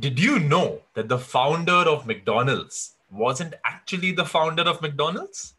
Did 0.00 0.18
you 0.18 0.38
know 0.38 0.80
that 0.94 1.10
the 1.10 1.18
founder 1.18 1.72
of 1.72 2.06
McDonald's 2.06 2.94
wasn't 3.10 3.52
actually 3.62 4.12
the 4.12 4.24
founder 4.24 4.62
of 4.62 4.80
McDonald's? 4.80 5.54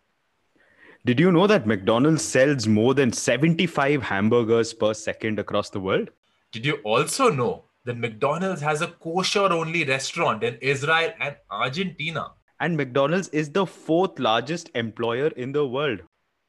Did 1.06 1.20
you 1.20 1.32
know 1.32 1.46
that 1.46 1.68
McDonald's 1.68 2.24
sells 2.24 2.66
more 2.66 2.96
than 2.96 3.12
75 3.12 4.02
hamburgers 4.02 4.74
per 4.74 4.96
second 4.96 5.38
across 5.38 5.70
the 5.70 5.80
world? 5.80 6.10
Did 6.52 6.66
you 6.66 6.78
also 6.84 7.30
know 7.30 7.66
that 7.86 8.00
McDonald's 8.00 8.62
has 8.62 8.82
a 8.82 8.88
kosher 8.88 9.54
only 9.54 9.84
restaurant 9.84 10.44
in 10.44 10.58
Israel 10.62 11.14
and 11.20 11.36
Argentina? 11.52 12.32
And 12.60 12.76
McDonald's 12.76 13.28
is 13.30 13.52
the 13.52 13.68
fourth 13.68 14.18
largest 14.18 14.72
employer 14.74 15.28
in 15.28 15.52
the 15.52 15.68
world. 15.68 16.00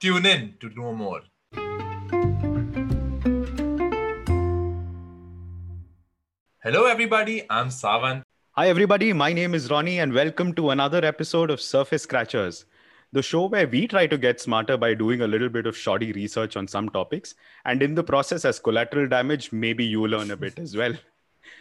Tune 0.01 0.25
in 0.25 0.55
to 0.61 0.71
know 0.71 0.95
more. 0.95 1.21
Hello, 6.65 6.87
everybody. 6.87 7.43
I'm 7.51 7.69
Sawant. 7.69 8.23
Hi, 8.53 8.71
everybody. 8.71 9.13
My 9.13 9.35
name 9.35 9.55
is 9.55 9.71
Ronny, 9.71 9.99
and 9.99 10.15
welcome 10.15 10.55
to 10.55 10.71
another 10.71 11.05
episode 11.05 11.51
of 11.51 11.61
Surface 11.61 12.05
Scratchers, 12.05 12.65
the 13.13 13.23
show 13.23 13.45
where 13.49 13.69
we 13.69 13.87
try 13.87 14.07
to 14.07 14.17
get 14.17 14.41
smarter 14.41 14.79
by 14.79 14.95
doing 14.95 15.21
a 15.21 15.27
little 15.27 15.51
bit 15.51 15.67
of 15.67 15.77
shoddy 15.77 16.11
research 16.13 16.57
on 16.57 16.67
some 16.67 16.89
topics. 16.89 17.35
And 17.67 17.83
in 17.83 17.95
the 17.95 18.03
process, 18.03 18.47
as 18.47 18.59
collateral 18.59 19.07
damage, 19.07 19.53
maybe 19.53 19.85
you 19.85 20.07
learn 20.07 20.31
a 20.31 20.39
bit 20.39 20.59
as 20.59 20.75
well. 20.75 20.95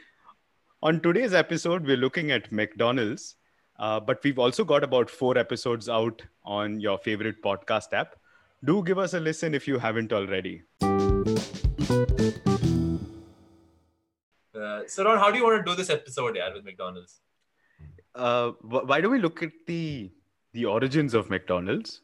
on 0.81 1.01
today's 1.01 1.33
episode, 1.33 1.85
we're 1.85 1.97
looking 1.97 2.31
at 2.31 2.49
McDonald's, 2.49 3.35
uh, 3.79 3.99
but 3.99 4.23
we've 4.23 4.39
also 4.39 4.63
got 4.63 4.85
about 4.85 5.09
four 5.09 5.37
episodes 5.37 5.89
out 5.89 6.21
on 6.45 6.79
your 6.79 6.97
favorite 6.97 7.43
podcast 7.43 7.91
app. 7.91 8.15
Do 8.63 8.81
give 8.81 8.99
us 8.99 9.13
a 9.13 9.19
listen 9.19 9.53
if 9.53 9.67
you 9.67 9.79
haven't 9.79 10.13
already. 10.13 10.61
Uh, 14.63 14.81
so, 14.87 15.03
Ron, 15.05 15.17
how 15.17 15.29
do 15.31 15.37
you 15.37 15.43
want 15.43 15.65
to 15.65 15.71
do 15.71 15.75
this 15.75 15.89
episode, 15.89 16.35
yeah, 16.35 16.53
with 16.53 16.63
McDonald's? 16.63 17.19
Uh, 18.15 18.51
why 18.61 19.01
don't 19.01 19.11
we 19.11 19.19
look 19.19 19.41
at 19.43 19.51
the 19.67 20.11
the 20.53 20.65
origins 20.65 21.15
of 21.15 21.29
McDonald's 21.31 22.01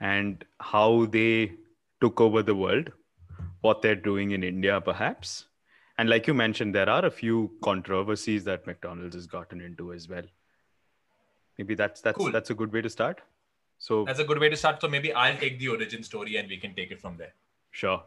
and 0.00 0.44
how 0.60 1.06
they 1.06 1.52
took 2.00 2.20
over 2.20 2.42
the 2.42 2.54
world, 2.54 2.92
what 3.62 3.82
they're 3.82 3.96
doing 3.96 4.30
in 4.30 4.44
India, 4.44 4.80
perhaps, 4.80 5.46
and 5.98 6.08
like 6.08 6.28
you 6.28 6.34
mentioned, 6.34 6.74
there 6.74 6.88
are 6.88 7.04
a 7.04 7.10
few 7.10 7.50
controversies 7.62 8.44
that 8.44 8.66
McDonald's 8.66 9.16
has 9.16 9.26
gotten 9.26 9.60
into 9.60 9.92
as 9.92 10.08
well. 10.08 10.22
Maybe 11.58 11.74
that's 11.74 12.00
that's 12.00 12.16
Cool. 12.16 12.30
that's 12.30 12.50
a 12.50 12.54
good 12.54 12.72
way 12.72 12.82
to 12.82 12.88
start. 12.88 13.20
So 13.80 14.04
That's 14.04 14.18
a 14.18 14.24
good 14.24 14.38
way 14.38 14.48
to 14.48 14.56
start. 14.56 14.80
So, 14.80 14.88
maybe 14.88 15.12
I'll 15.12 15.36
take 15.36 15.58
the 15.60 15.68
origin 15.68 16.02
story 16.02 16.36
and 16.36 16.48
we 16.48 16.56
can 16.56 16.74
take 16.74 16.90
it 16.90 17.00
from 17.00 17.16
there. 17.16 17.34
sure. 17.70 18.02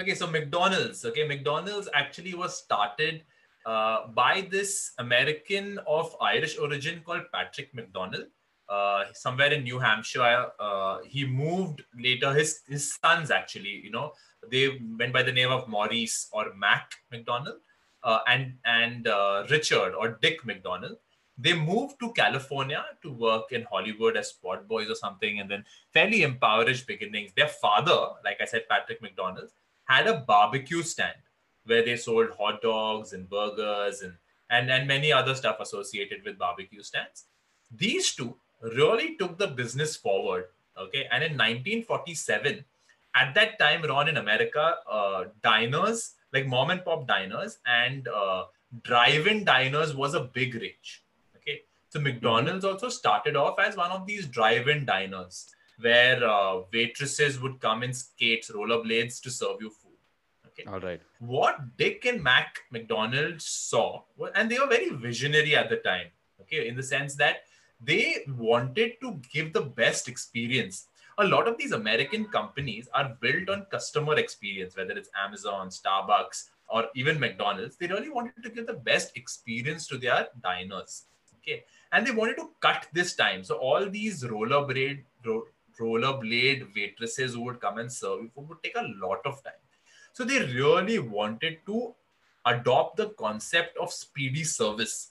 Okay, 0.00 0.14
so 0.14 0.26
McDonald's. 0.26 1.04
Okay, 1.04 1.28
McDonald's 1.28 1.86
actually 1.92 2.32
was 2.32 2.56
started 2.56 3.22
uh, 3.66 4.06
by 4.08 4.48
this 4.50 4.92
American 4.98 5.78
of 5.86 6.16
Irish 6.22 6.58
origin 6.58 7.02
called 7.04 7.24
Patrick 7.34 7.74
McDonald. 7.74 8.24
Uh, 8.66 9.04
somewhere 9.12 9.52
in 9.52 9.62
New 9.62 9.78
Hampshire, 9.78 10.46
uh, 10.58 11.00
he 11.04 11.26
moved 11.26 11.82
later. 11.98 12.32
His 12.32 12.62
his 12.66 12.96
sons 13.02 13.30
actually, 13.30 13.82
you 13.84 13.90
know, 13.90 14.12
they 14.50 14.80
went 14.98 15.12
by 15.12 15.22
the 15.22 15.32
name 15.32 15.50
of 15.50 15.68
Maurice 15.68 16.28
or 16.32 16.54
Mac 16.56 16.92
McDonald, 17.12 17.58
uh, 18.02 18.20
and 18.26 18.54
and 18.64 19.06
uh, 19.06 19.44
Richard 19.50 19.92
or 19.94 20.18
Dick 20.22 20.46
McDonald. 20.46 20.96
They 21.36 21.52
moved 21.52 22.00
to 22.00 22.12
California 22.12 22.84
to 23.02 23.12
work 23.12 23.52
in 23.52 23.64
Hollywood 23.64 24.16
as 24.16 24.28
spot 24.28 24.66
boys 24.66 24.88
or 24.88 24.94
something, 24.94 25.40
and 25.40 25.50
then 25.50 25.64
fairly 25.92 26.22
impoverished 26.22 26.86
beginnings. 26.86 27.32
Their 27.36 27.48
father, 27.48 27.98
like 28.24 28.40
I 28.40 28.46
said, 28.46 28.68
Patrick 28.68 29.02
McDonald, 29.02 29.50
had 29.90 30.06
a 30.06 30.20
barbecue 30.20 30.82
stand 30.82 31.16
where 31.64 31.84
they 31.84 31.96
sold 31.96 32.28
hot 32.38 32.62
dogs 32.62 33.12
and 33.12 33.28
burgers 33.28 34.02
and, 34.02 34.14
and, 34.48 34.70
and 34.70 34.86
many 34.86 35.12
other 35.12 35.34
stuff 35.34 35.56
associated 35.60 36.24
with 36.24 36.38
barbecue 36.38 36.82
stands. 36.82 37.24
These 37.76 38.14
two 38.14 38.36
really 38.62 39.16
took 39.16 39.36
the 39.36 39.48
business 39.48 39.96
forward. 39.96 40.44
Okay. 40.78 41.08
And 41.10 41.24
in 41.24 41.32
1947, 41.32 42.64
at 43.16 43.34
that 43.34 43.58
time, 43.58 43.82
Ron, 43.82 44.08
in 44.08 44.16
America, 44.16 44.76
uh, 44.88 45.24
diners, 45.42 46.14
like 46.32 46.46
mom 46.46 46.70
and 46.70 46.84
pop 46.84 47.08
diners 47.08 47.58
and 47.66 48.06
uh, 48.06 48.44
drive 48.84 49.26
in 49.26 49.44
diners 49.44 49.94
was 49.94 50.14
a 50.14 50.20
big 50.20 50.54
range. 50.54 51.02
Okay. 51.36 51.62
So 51.88 51.98
McDonald's 52.00 52.64
also 52.64 52.88
started 52.88 53.34
off 53.34 53.58
as 53.58 53.76
one 53.76 53.90
of 53.90 54.06
these 54.06 54.26
drive 54.26 54.68
in 54.68 54.86
diners 54.86 55.48
where 55.80 56.22
uh, 56.24 56.60
waitresses 56.72 57.40
would 57.40 57.60
come 57.60 57.82
in 57.82 57.92
skates, 57.92 58.50
rollerblades 58.50 59.20
to 59.22 59.30
serve 59.30 59.56
you 59.60 59.70
food. 59.70 59.90
Okay. 60.48 60.64
All 60.70 60.80
right. 60.80 61.00
What 61.20 61.76
Dick 61.76 62.06
and 62.06 62.22
Mac 62.22 62.60
McDonald 62.70 63.40
saw, 63.40 64.02
and 64.34 64.50
they 64.50 64.58
were 64.58 64.66
very 64.66 64.90
visionary 64.90 65.54
at 65.56 65.70
the 65.70 65.76
time, 65.76 66.06
okay, 66.40 66.68
in 66.68 66.76
the 66.76 66.82
sense 66.82 67.14
that 67.16 67.44
they 67.80 68.24
wanted 68.36 69.00
to 69.00 69.20
give 69.32 69.52
the 69.52 69.62
best 69.62 70.08
experience. 70.08 70.86
A 71.18 71.26
lot 71.26 71.48
of 71.48 71.58
these 71.58 71.72
American 71.72 72.26
companies 72.26 72.88
are 72.94 73.16
built 73.20 73.48
on 73.48 73.66
customer 73.70 74.14
experience, 74.16 74.76
whether 74.76 74.92
it's 74.92 75.10
Amazon, 75.22 75.68
Starbucks, 75.68 76.48
or 76.68 76.86
even 76.94 77.18
McDonald's. 77.18 77.76
They 77.76 77.88
really 77.88 78.10
wanted 78.10 78.42
to 78.42 78.50
give 78.50 78.66
the 78.66 78.74
best 78.74 79.16
experience 79.16 79.86
to 79.88 79.98
their 79.98 80.28
diners. 80.42 81.04
Okay. 81.38 81.64
And 81.92 82.06
they 82.06 82.12
wanted 82.12 82.36
to 82.36 82.50
cut 82.60 82.86
this 82.92 83.16
time. 83.16 83.44
So 83.44 83.56
all 83.56 83.88
these 83.88 84.22
rollerblade, 84.24 85.04
ro- 85.24 85.46
rollerblade 85.80 86.74
waitresses 86.74 87.34
who 87.34 87.42
would 87.42 87.60
come 87.60 87.78
and 87.78 87.92
serve 87.92 88.22
you 88.22 88.30
food 88.34 88.48
would 88.48 88.62
take 88.62 88.76
a 88.76 88.88
lot 89.04 89.20
of 89.24 89.42
time. 89.42 89.60
So 90.12 90.24
they 90.24 90.40
really 90.40 90.98
wanted 90.98 91.58
to 91.66 91.94
adopt 92.46 92.96
the 92.96 93.08
concept 93.10 93.76
of 93.76 93.92
speedy 93.92 94.44
service. 94.44 95.10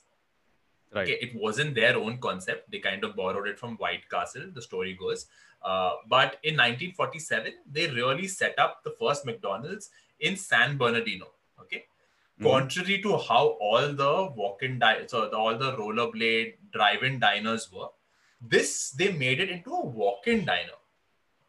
Right. 0.94 1.04
Okay, 1.04 1.18
it 1.22 1.36
wasn't 1.36 1.76
their 1.76 1.98
own 1.98 2.18
concept. 2.18 2.72
They 2.72 2.80
kind 2.80 3.04
of 3.04 3.16
borrowed 3.16 3.48
it 3.48 3.60
from 3.60 3.76
White 3.78 4.10
Castle, 4.10 4.46
the 4.54 4.62
story 4.62 4.94
goes. 5.00 5.28
Uh, 5.62 5.92
but 6.08 6.38
in 6.44 6.56
1947, 6.56 7.54
they 7.72 7.88
really 7.88 8.28
set 8.28 8.58
up 8.58 8.84
the 8.84 8.96
first 9.00 9.26
McDonald's 9.26 9.90
in 10.20 10.36
San 10.36 10.78
Bernardino. 10.78 11.28
Okay. 11.62 11.86
Mhm. 12.40 12.50
Contrary 12.50 13.02
to 13.04 13.18
how 13.18 13.44
all 13.68 13.94
the 14.02 14.32
walk-in, 14.36 14.80
di- 14.80 15.06
so 15.08 15.30
the, 15.30 15.38
all 15.38 15.58
the 15.58 15.74
rollerblade 15.74 16.56
drive-in 16.72 17.20
diners 17.20 17.72
were, 17.72 17.90
this 18.42 18.92
they 18.92 19.12
made 19.12 19.40
it 19.40 19.50
into 19.50 19.72
a 19.72 19.86
walk-in 19.86 20.46
diner. 20.46 20.80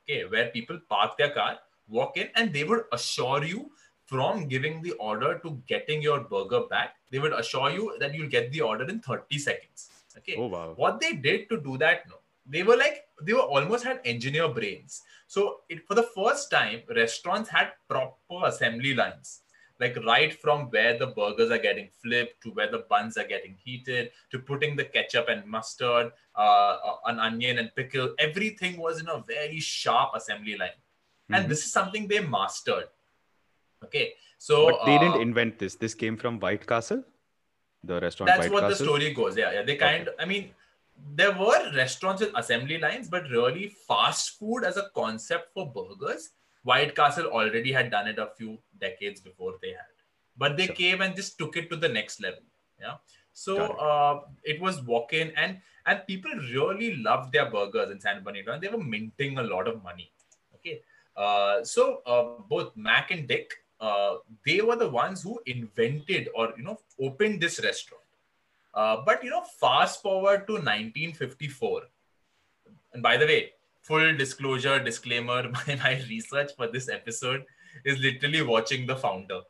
Okay, 0.04 0.24
where 0.24 0.48
people 0.48 0.80
park 0.88 1.16
their 1.18 1.30
car, 1.30 1.58
walk 1.88 2.16
in, 2.16 2.28
and 2.34 2.52
they 2.52 2.64
would 2.64 2.84
assure 2.92 3.44
you 3.44 3.70
from 4.06 4.48
giving 4.48 4.82
the 4.82 4.92
order 4.92 5.38
to 5.38 5.62
getting 5.68 6.02
your 6.02 6.20
burger 6.20 6.62
back, 6.68 6.96
they 7.10 7.20
would 7.20 7.32
assure 7.32 7.70
you 7.70 7.96
that 8.00 8.12
you'll 8.12 8.28
get 8.28 8.50
the 8.50 8.60
order 8.60 8.84
in 8.84 8.98
30 8.98 9.38
seconds. 9.38 9.90
Okay. 10.18 10.34
Oh 10.36 10.48
wow. 10.48 10.72
What 10.76 11.00
they 11.00 11.12
did 11.12 11.48
to 11.50 11.60
do 11.60 11.78
that, 11.78 12.08
no, 12.08 12.16
they 12.44 12.64
were 12.64 12.76
like 12.76 13.04
they 13.22 13.32
were 13.32 13.48
almost 13.56 13.84
had 13.84 14.00
engineer 14.04 14.48
brains. 14.48 15.02
So 15.28 15.60
it, 15.68 15.86
for 15.86 15.94
the 15.94 16.02
first 16.02 16.50
time, 16.50 16.82
restaurants 16.88 17.48
had 17.48 17.72
proper 17.88 18.46
assembly 18.46 18.94
lines, 18.94 19.42
like 19.80 19.96
right 20.04 20.32
from 20.40 20.68
where 20.70 20.98
the 20.98 21.06
burgers 21.06 21.50
are 21.50 21.58
getting 21.58 21.88
flipped 22.02 22.42
to 22.42 22.50
where 22.50 22.70
the 22.70 22.84
buns 22.90 23.16
are 23.16 23.26
getting 23.26 23.56
heated 23.64 24.10
to 24.30 24.38
putting 24.38 24.76
the 24.76 24.84
ketchup 24.84 25.28
and 25.28 25.44
mustard, 25.46 26.12
uh, 26.36 26.76
uh, 26.90 26.96
an 27.06 27.18
onion 27.18 27.58
and 27.58 27.74
pickle. 27.74 28.14
Everything 28.18 28.76
was 28.78 29.00
in 29.00 29.08
a 29.08 29.22
very 29.26 29.58
sharp 29.60 30.10
assembly 30.14 30.56
line, 30.56 30.78
and 31.30 31.44
Mhm. 31.44 31.48
this 31.48 31.64
is 31.64 31.72
something 31.72 32.06
they 32.06 32.20
mastered. 32.20 32.88
Okay, 33.84 34.14
so 34.38 34.66
but 34.66 34.84
they 34.84 34.96
uh, 34.96 35.00
didn't 35.00 35.22
invent 35.22 35.58
this. 35.58 35.74
This 35.74 35.94
came 35.94 36.16
from 36.16 36.38
White 36.38 36.66
Castle, 36.66 37.02
the 37.82 37.98
restaurant 38.00 38.28
that's 38.28 38.40
White 38.40 38.52
what 38.52 38.60
Castle. 38.68 38.76
the 38.76 38.84
story 38.84 39.14
goes 39.14 39.36
yeah 39.36 39.52
yeah 39.52 39.62
they 39.62 39.76
kind 39.76 40.10
i 40.18 40.24
mean 40.24 40.50
there 41.14 41.32
were 41.32 41.72
restaurants 41.74 42.20
with 42.20 42.30
assembly 42.36 42.76
lines 42.78 43.08
but 43.08 43.28
really 43.30 43.68
fast 43.88 44.38
food 44.38 44.64
as 44.64 44.76
a 44.76 44.90
concept 44.94 45.54
for 45.54 45.64
burgers 45.72 46.30
white 46.62 46.94
castle 46.94 47.26
already 47.26 47.72
had 47.72 47.90
done 47.90 48.06
it 48.06 48.18
a 48.18 48.30
few 48.36 48.58
decades 48.80 49.20
before 49.20 49.54
they 49.62 49.70
had. 49.70 49.94
But 50.36 50.56
they 50.56 50.66
Sure. 50.66 50.74
came 50.74 51.00
and 51.00 51.16
just 51.16 51.38
took 51.38 51.56
it 51.56 51.70
to 51.70 51.76
the 51.76 51.88
next 51.88 52.20
level 52.22 52.42
yeah? 52.80 52.96
So 53.32 53.64
it. 53.64 53.80
uh, 53.80 54.20
it 54.42 54.60
was 54.60 54.82
walk 54.82 55.12
in 55.12 55.32
and 55.36 55.58
and 55.86 56.06
people 56.06 56.30
really 56.54 56.96
loved 56.96 57.32
their 57.32 57.50
burgers 57.50 57.90
in 57.90 58.00
san 58.00 58.22
bernardino 58.22 58.54
and 58.54 58.62
they 58.62 58.68
were 58.68 58.84
minting 58.94 59.38
a 59.38 59.42
lot 59.42 59.68
of 59.68 59.82
money 59.82 60.10
okay? 60.54 60.80
Uh, 61.16 61.64
so 61.64 62.02
uh, 62.06 62.42
both 62.48 62.76
mac 62.76 63.10
and 63.10 63.28
dick 63.28 63.52
uh, 63.80 64.16
they 64.46 64.60
were 64.60 64.76
the 64.76 64.88
ones 64.88 65.22
who 65.22 65.40
invented 65.46 66.28
or 66.34 66.52
you 66.56 66.62
know 66.62 66.78
opened 67.00 67.40
this 67.40 67.62
restaurant. 67.64 68.04
Uh, 68.74 68.98
but 69.04 69.24
you 69.24 69.30
know 69.30 69.42
fast 69.42 70.02
forward 70.02 70.46
to 70.46 70.52
1954 70.52 71.82
and 72.92 73.02
by 73.02 73.16
the 73.16 73.26
way 73.26 73.52
full 73.90 74.16
disclosure 74.16 74.78
disclaimer 74.88 75.38
my, 75.56 75.78
my 75.84 75.94
research 76.08 76.52
for 76.56 76.68
this 76.74 76.88
episode 76.88 77.44
is 77.84 77.98
literally 78.08 78.42
watching 78.42 78.86
the 78.86 78.96
founder 79.04 79.40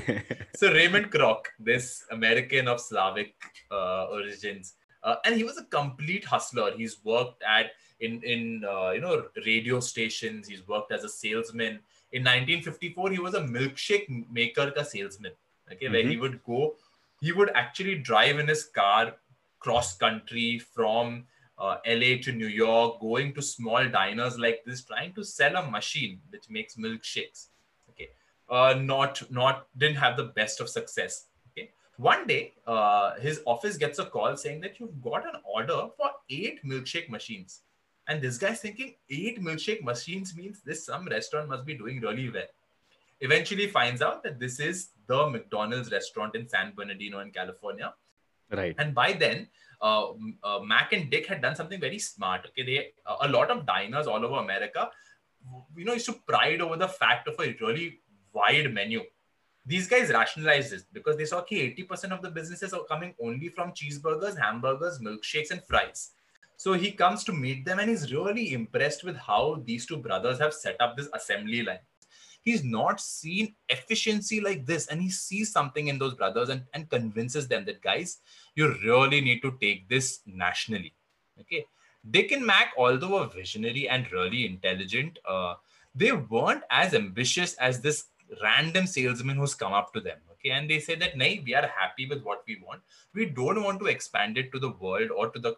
so 0.56 0.72
Raymond 0.72 1.10
Kroc, 1.10 1.40
this 1.58 2.02
American 2.10 2.66
of 2.66 2.80
Slavic 2.80 3.34
uh, 3.70 4.06
origins, 4.06 4.72
uh, 5.02 5.16
and 5.26 5.34
he 5.34 5.44
was 5.44 5.58
a 5.58 5.64
complete 5.64 6.24
hustler. 6.24 6.70
He's 6.74 7.04
worked 7.04 7.42
at 7.42 7.72
in 8.00 8.22
in 8.22 8.64
uh, 8.66 8.92
you 8.92 9.02
know 9.02 9.24
radio 9.44 9.80
stations. 9.80 10.48
He's 10.48 10.66
worked 10.66 10.92
as 10.92 11.04
a 11.04 11.10
salesman. 11.10 11.80
In 12.12 12.22
1954, 12.22 13.10
he 13.10 13.18
was 13.18 13.34
a 13.34 13.42
milkshake 13.42 14.08
maker 14.32 14.70
ka 14.70 14.82
salesman. 14.82 15.32
Okay, 15.70 15.90
where 15.90 16.08
he 16.08 16.16
would 16.16 16.42
go 16.42 16.74
he 17.22 17.30
would 17.30 17.50
actually 17.54 17.94
drive 17.94 18.38
in 18.40 18.48
his 18.48 18.64
car 18.64 19.14
cross 19.60 19.96
country 19.96 20.58
from 20.58 21.24
uh, 21.62 21.76
LA 21.86 22.16
to 22.22 22.32
New 22.32 22.48
York, 22.48 23.00
going 23.00 23.32
to 23.34 23.40
small 23.40 23.88
diners 23.88 24.36
like 24.36 24.62
this, 24.66 24.84
trying 24.84 25.14
to 25.14 25.24
sell 25.24 25.56
a 25.56 25.70
machine 25.70 26.20
which 26.30 26.50
makes 26.50 26.74
milkshakes. 26.74 27.48
Okay, 27.90 28.08
uh, 28.50 28.74
not 28.78 29.22
not 29.30 29.68
didn't 29.78 29.96
have 29.96 30.16
the 30.16 30.24
best 30.40 30.60
of 30.60 30.68
success. 30.68 31.26
Okay, 31.50 31.70
one 31.96 32.26
day 32.26 32.54
uh, 32.66 33.14
his 33.20 33.40
office 33.46 33.76
gets 33.76 34.00
a 34.00 34.06
call 34.06 34.36
saying 34.36 34.60
that 34.62 34.80
you've 34.80 35.00
got 35.00 35.24
an 35.24 35.40
order 35.44 35.86
for 35.96 36.10
eight 36.28 36.64
milkshake 36.64 37.08
machines, 37.08 37.60
and 38.08 38.20
this 38.20 38.38
guy's 38.38 38.60
thinking 38.60 38.94
eight 39.08 39.40
milkshake 39.40 39.84
machines 39.84 40.36
means 40.36 40.62
this 40.64 40.84
some 40.86 41.06
restaurant 41.06 41.48
must 41.48 41.64
be 41.64 41.74
doing 41.74 42.00
really 42.00 42.28
well. 42.28 42.50
Eventually 43.20 43.68
finds 43.68 44.02
out 44.02 44.24
that 44.24 44.40
this 44.40 44.58
is 44.58 44.88
the 45.06 45.28
McDonald's 45.28 45.92
restaurant 45.92 46.34
in 46.34 46.48
San 46.48 46.72
Bernardino 46.74 47.20
in 47.20 47.30
California. 47.30 47.94
Right. 48.52 48.74
And 48.78 48.94
by 48.94 49.12
then, 49.12 49.48
uh, 49.80 50.12
uh, 50.44 50.60
Mac 50.60 50.92
and 50.92 51.10
Dick 51.10 51.26
had 51.26 51.42
done 51.42 51.56
something 51.56 51.80
very 51.80 51.98
smart. 51.98 52.46
Okay, 52.46 52.62
they 52.64 52.92
uh, 53.06 53.16
a 53.22 53.28
lot 53.28 53.50
of 53.50 53.66
diners 53.66 54.06
all 54.06 54.24
over 54.24 54.36
America, 54.36 54.90
you 55.76 55.84
know, 55.84 55.94
used 55.94 56.06
to 56.06 56.16
pride 56.26 56.60
over 56.60 56.76
the 56.76 56.88
fact 56.88 57.28
of 57.28 57.34
a 57.40 57.56
really 57.60 58.00
wide 58.32 58.72
menu. 58.72 59.02
These 59.64 59.88
guys 59.88 60.10
rationalized 60.10 60.72
this 60.72 60.84
because 60.92 61.16
they 61.16 61.24
saw 61.24 61.38
okay, 61.38 61.74
80% 61.76 62.12
of 62.12 62.22
the 62.22 62.30
businesses 62.30 62.72
are 62.72 62.84
coming 62.84 63.14
only 63.20 63.48
from 63.48 63.72
cheeseburgers, 63.72 64.38
hamburgers, 64.38 64.98
milkshakes, 64.98 65.50
and 65.50 65.62
fries. 65.64 66.10
So 66.56 66.74
he 66.74 66.92
comes 66.92 67.24
to 67.24 67.32
meet 67.32 67.64
them 67.64 67.80
and 67.80 67.88
he's 67.88 68.12
really 68.12 68.52
impressed 68.52 69.02
with 69.02 69.16
how 69.16 69.62
these 69.64 69.86
two 69.86 69.96
brothers 69.96 70.38
have 70.38 70.54
set 70.54 70.76
up 70.80 70.96
this 70.96 71.08
assembly 71.12 71.62
line 71.62 71.80
he's 72.42 72.64
not 72.64 73.00
seen 73.00 73.54
efficiency 73.68 74.40
like 74.40 74.66
this 74.66 74.88
and 74.88 75.00
he 75.00 75.08
sees 75.08 75.52
something 75.52 75.88
in 75.88 75.98
those 75.98 76.14
brothers 76.14 76.48
and, 76.48 76.62
and 76.74 76.90
convinces 76.90 77.48
them 77.48 77.64
that 77.64 77.80
guys 77.82 78.18
you 78.54 78.74
really 78.84 79.20
need 79.20 79.40
to 79.42 79.56
take 79.60 79.88
this 79.88 80.20
nationally. 80.26 80.94
Okay? 81.40 81.66
Dick 82.10 82.32
and 82.32 82.44
mac 82.44 82.72
although 82.76 83.18
a 83.18 83.28
visionary 83.28 83.88
and 83.88 84.10
really 84.12 84.46
intelligent 84.46 85.18
uh, 85.28 85.54
they 85.94 86.12
weren't 86.12 86.62
as 86.70 86.94
ambitious 86.94 87.54
as 87.54 87.80
this 87.80 88.06
random 88.42 88.86
salesman 88.86 89.36
who's 89.36 89.54
come 89.54 89.72
up 89.72 89.92
to 89.92 90.00
them. 90.00 90.18
Okay? 90.32 90.50
And 90.50 90.68
they 90.68 90.80
say 90.80 90.94
that 90.96 91.16
nay 91.16 91.42
we 91.44 91.54
are 91.54 91.66
happy 91.66 92.06
with 92.06 92.22
what 92.22 92.42
we 92.46 92.60
want. 92.66 92.80
We 93.14 93.26
don't 93.26 93.62
want 93.62 93.80
to 93.80 93.86
expand 93.86 94.38
it 94.38 94.52
to 94.52 94.58
the 94.58 94.70
world 94.70 95.10
or 95.10 95.30
to 95.30 95.38
the 95.38 95.56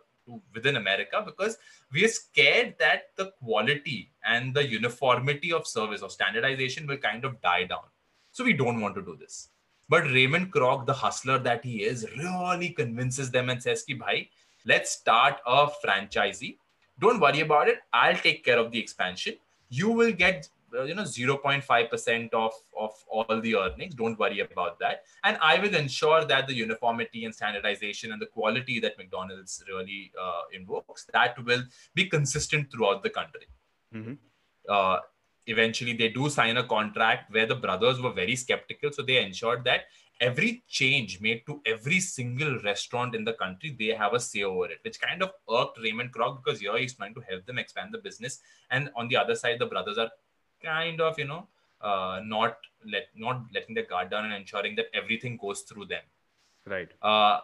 within 0.54 0.76
America 0.76 1.22
because 1.24 1.58
we 1.92 2.04
are 2.04 2.08
scared 2.08 2.74
that 2.78 3.10
the 3.16 3.32
quality 3.42 4.10
and 4.24 4.54
the 4.54 4.66
uniformity 4.66 5.52
of 5.52 5.66
service 5.66 6.02
or 6.02 6.10
standardization 6.10 6.86
will 6.86 6.96
kind 6.96 7.24
of 7.24 7.40
die 7.42 7.64
down. 7.64 7.84
So 8.32 8.44
we 8.44 8.52
don't 8.52 8.80
want 8.80 8.94
to 8.96 9.02
do 9.02 9.16
this. 9.16 9.50
But 9.88 10.04
Raymond 10.04 10.52
Kroc, 10.52 10.86
the 10.86 10.92
hustler 10.92 11.38
that 11.38 11.64
he 11.64 11.82
is, 11.82 12.06
really 12.16 12.70
convinces 12.70 13.30
them 13.30 13.50
and 13.50 13.62
says, 13.62 13.82
Ki, 13.82 13.94
bhai, 13.94 14.30
let's 14.64 14.90
start 14.92 15.40
a 15.46 15.68
franchisee. 15.84 16.58
Don't 17.00 17.20
worry 17.20 17.40
about 17.40 17.68
it. 17.68 17.78
I'll 17.92 18.16
take 18.16 18.44
care 18.44 18.58
of 18.58 18.70
the 18.70 18.78
expansion. 18.78 19.34
You 19.68 19.90
will 19.90 20.12
get 20.12 20.48
uh, 20.76 20.82
you 20.82 20.94
know 20.94 21.02
0.5% 21.02 22.34
of, 22.34 22.52
of 22.78 22.92
all 23.08 23.40
the 23.40 23.54
earnings 23.54 23.94
don't 23.94 24.18
worry 24.18 24.40
about 24.40 24.78
that 24.80 25.04
and 25.22 25.38
i 25.40 25.58
will 25.60 25.74
ensure 25.74 26.24
that 26.24 26.48
the 26.48 26.54
uniformity 26.54 27.24
and 27.24 27.34
standardization 27.34 28.12
and 28.12 28.20
the 28.20 28.26
quality 28.26 28.80
that 28.80 28.98
mcdonald's 28.98 29.62
really 29.68 30.10
uh, 30.20 30.42
invokes 30.52 31.06
that 31.12 31.42
will 31.44 31.62
be 31.94 32.06
consistent 32.06 32.70
throughout 32.72 33.02
the 33.02 33.10
country 33.10 33.46
mm-hmm. 33.94 34.14
uh, 34.68 34.98
eventually 35.46 35.92
they 35.92 36.08
do 36.08 36.28
sign 36.30 36.56
a 36.56 36.64
contract 36.64 37.32
where 37.32 37.46
the 37.46 37.54
brothers 37.54 38.00
were 38.00 38.12
very 38.12 38.36
skeptical 38.36 38.90
so 38.90 39.02
they 39.02 39.22
ensured 39.22 39.64
that 39.64 39.82
every 40.20 40.62
change 40.68 41.20
made 41.20 41.44
to 41.46 41.60
every 41.66 42.00
single 42.00 42.58
restaurant 42.62 43.14
in 43.14 43.24
the 43.24 43.32
country, 43.34 43.76
they 43.78 43.86
have 43.86 44.14
a 44.14 44.20
say 44.20 44.42
over 44.42 44.66
it, 44.66 44.78
which 44.82 45.00
kind 45.00 45.22
of 45.22 45.32
irked 45.50 45.78
Raymond 45.82 46.12
Kroc 46.12 46.42
because 46.42 46.60
here 46.60 46.76
he's 46.78 46.94
trying 46.94 47.14
to 47.14 47.20
help 47.20 47.44
them 47.46 47.58
expand 47.58 47.92
the 47.92 47.98
business. 47.98 48.40
And 48.70 48.90
on 48.96 49.08
the 49.08 49.16
other 49.16 49.34
side, 49.34 49.58
the 49.58 49.66
brothers 49.66 49.98
are 49.98 50.10
kind 50.62 51.00
of 51.00 51.18
you 51.18 51.26
know 51.26 51.48
uh, 51.80 52.20
not 52.24 52.58
let 52.90 53.08
not 53.14 53.42
letting 53.52 53.74
their 53.74 53.86
guard 53.86 54.10
down 54.10 54.24
and 54.24 54.34
ensuring 54.34 54.76
that 54.76 54.86
everything 54.94 55.36
goes 55.36 55.62
through 55.62 55.86
them. 55.86 56.02
Right. 56.66 56.90
Uh, 57.02 57.40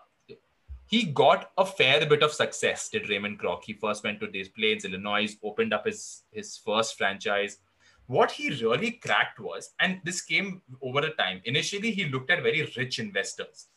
he 0.86 1.04
got 1.04 1.52
a 1.56 1.64
fair 1.64 2.04
bit 2.04 2.22
of 2.22 2.32
success. 2.32 2.88
Did 2.88 3.08
Raymond 3.08 3.38
Kroc? 3.38 3.62
He 3.62 3.74
first 3.74 4.02
went 4.02 4.18
to 4.20 4.26
Des 4.26 4.48
Plaines, 4.48 4.84
Illinois, 4.84 5.36
opened 5.42 5.74
up 5.74 5.86
his 5.86 6.22
his 6.30 6.56
first 6.56 6.96
franchise. 6.96 7.58
What 8.10 8.32
he 8.32 8.50
really 8.50 8.90
cracked 8.90 9.38
was, 9.38 9.70
and 9.78 10.00
this 10.02 10.20
came 10.20 10.62
over 10.82 10.98
a 10.98 11.14
time. 11.14 11.40
Initially, 11.44 11.92
he 11.92 12.06
looked 12.06 12.28
at 12.32 12.42
very 12.42 12.62
rich 12.76 12.98
investors, 12.98 13.68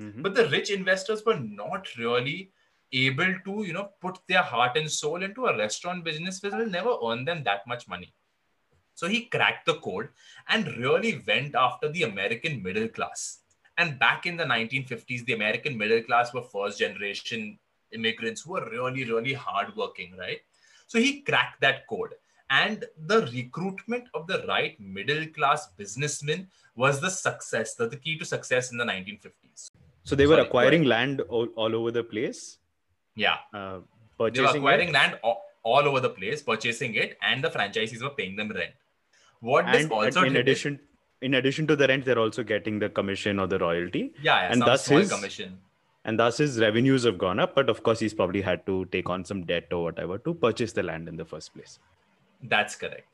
mm-hmm. 0.00 0.22
but 0.22 0.34
the 0.34 0.48
rich 0.48 0.70
investors 0.70 1.22
were 1.26 1.38
not 1.38 1.86
really 1.98 2.52
able 2.90 3.34
to, 3.44 3.64
you 3.66 3.74
know, 3.74 3.90
put 4.00 4.18
their 4.28 4.40
heart 4.40 4.78
and 4.78 4.90
soul 4.90 5.22
into 5.22 5.44
a 5.44 5.58
restaurant 5.58 6.04
business 6.04 6.42
which 6.42 6.54
will 6.54 6.70
never 6.70 6.96
earn 7.04 7.26
them 7.26 7.44
that 7.44 7.66
much 7.66 7.86
money. 7.86 8.14
So 8.94 9.08
he 9.08 9.26
cracked 9.26 9.66
the 9.66 9.74
code 9.74 10.08
and 10.48 10.74
really 10.78 11.22
went 11.26 11.54
after 11.54 11.92
the 11.92 12.04
American 12.04 12.62
middle 12.62 12.88
class. 12.88 13.40
And 13.76 13.98
back 13.98 14.24
in 14.24 14.38
the 14.38 14.44
1950s, 14.44 15.26
the 15.26 15.34
American 15.34 15.76
middle 15.76 16.02
class 16.02 16.32
were 16.32 16.42
first 16.42 16.78
generation 16.78 17.58
immigrants 17.92 18.40
who 18.40 18.52
were 18.52 18.70
really, 18.70 19.04
really 19.04 19.34
hardworking, 19.34 20.16
right? 20.18 20.40
So 20.86 20.98
he 20.98 21.20
cracked 21.20 21.60
that 21.60 21.86
code. 21.86 22.14
And 22.52 22.84
the 23.06 23.22
recruitment 23.32 24.08
of 24.12 24.26
the 24.26 24.44
right 24.46 24.78
middle 24.78 25.26
class 25.28 25.68
businessmen 25.78 26.48
was 26.76 27.00
the 27.00 27.08
success, 27.08 27.74
the, 27.74 27.88
the 27.88 27.96
key 27.96 28.18
to 28.18 28.26
success 28.26 28.70
in 28.70 28.76
the 28.76 28.84
1950s. 28.84 29.68
So 30.04 30.14
they 30.14 30.26
were 30.26 30.34
Sorry, 30.34 30.46
acquiring 30.46 30.84
land 30.84 31.22
all, 31.22 31.46
all, 31.56 31.74
over 31.74 31.90
the 31.90 32.04
place? 32.04 32.58
Yeah. 33.14 33.36
Uh, 33.54 33.78
they 34.18 34.40
were 34.40 34.48
acquiring 34.48 34.88
it? 34.88 34.92
land 34.92 35.18
all, 35.22 35.42
all 35.62 35.88
over 35.88 36.00
the 36.00 36.10
place, 36.10 36.42
purchasing 36.42 36.94
it, 36.94 37.16
and 37.22 37.42
the 37.42 37.48
franchisees 37.48 38.02
were 38.02 38.10
paying 38.10 38.36
them 38.36 38.50
rent. 38.50 38.72
What 39.40 39.64
and, 39.64 39.90
also 39.90 40.22
in 40.22 40.36
addition 40.36 40.78
in 41.22 41.34
addition 41.34 41.66
to 41.68 41.76
the 41.76 41.88
rent, 41.88 42.04
they're 42.04 42.18
also 42.18 42.42
getting 42.42 42.80
the 42.80 42.88
commission 42.88 43.38
or 43.38 43.46
the 43.46 43.58
royalty. 43.58 44.12
Yeah, 44.20 44.42
yeah 44.42 44.52
and 44.52 44.60
thus 44.60 44.86
his 44.86 45.10
commission. 45.10 45.58
And 46.04 46.18
thus 46.18 46.38
his 46.38 46.60
revenues 46.60 47.04
have 47.04 47.16
gone 47.16 47.38
up, 47.38 47.54
but 47.54 47.70
of 47.70 47.82
course 47.82 48.00
he's 48.00 48.12
probably 48.12 48.42
had 48.42 48.66
to 48.66 48.84
take 48.86 49.08
on 49.08 49.24
some 49.24 49.44
debt 49.44 49.72
or 49.72 49.84
whatever 49.84 50.18
to 50.18 50.34
purchase 50.34 50.72
the 50.72 50.82
land 50.82 51.08
in 51.08 51.16
the 51.16 51.24
first 51.24 51.54
place. 51.54 51.78
That's 52.42 52.76
correct. 52.76 53.08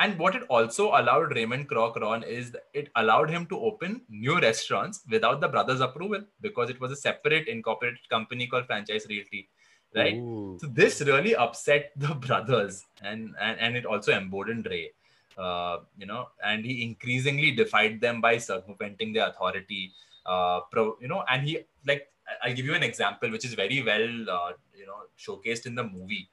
And 0.00 0.18
what 0.18 0.34
it 0.34 0.42
also 0.48 0.88
allowed 0.88 1.36
Raymond 1.36 1.68
Kroc 1.68 2.02
on 2.02 2.24
is 2.24 2.56
it 2.72 2.88
allowed 2.96 3.30
him 3.30 3.46
to 3.46 3.60
open 3.60 4.02
new 4.08 4.40
restaurants 4.40 5.02
without 5.08 5.40
the 5.40 5.48
brothers' 5.48 5.80
approval 5.80 6.24
because 6.40 6.68
it 6.68 6.80
was 6.80 6.90
a 6.90 6.96
separate 6.96 7.46
incorporated 7.46 8.08
company 8.08 8.48
called 8.48 8.66
Franchise 8.66 9.06
Realty 9.08 9.48
right? 9.94 10.14
Ooh. 10.14 10.58
So 10.60 10.66
this 10.66 11.00
really 11.00 11.34
upset 11.36 11.92
the 11.96 12.14
brothers, 12.26 12.84
and 13.02 13.34
and, 13.40 13.58
and 13.60 13.76
it 13.76 13.86
also 13.86 14.12
emboldened 14.12 14.66
Ray. 14.66 14.90
Uh, 15.36 15.78
you 15.98 16.06
know, 16.06 16.28
and 16.44 16.64
he 16.64 16.82
increasingly 16.84 17.50
defied 17.50 18.00
them 18.00 18.20
by 18.20 18.38
circumventing 18.38 19.12
their 19.12 19.28
authority. 19.28 19.92
Uh, 20.24 20.60
pro, 20.70 20.96
you 21.00 21.08
know, 21.08 21.24
and 21.28 21.46
he 21.46 21.58
like 21.86 22.08
I'll 22.42 22.54
give 22.54 22.66
you 22.66 22.74
an 22.74 22.82
example 22.82 23.30
which 23.30 23.44
is 23.44 23.54
very 23.54 23.82
well 23.82 24.30
uh, 24.30 24.52
you 24.76 24.86
know 24.86 25.00
showcased 25.18 25.66
in 25.66 25.74
the 25.74 25.84
movie. 25.84 26.28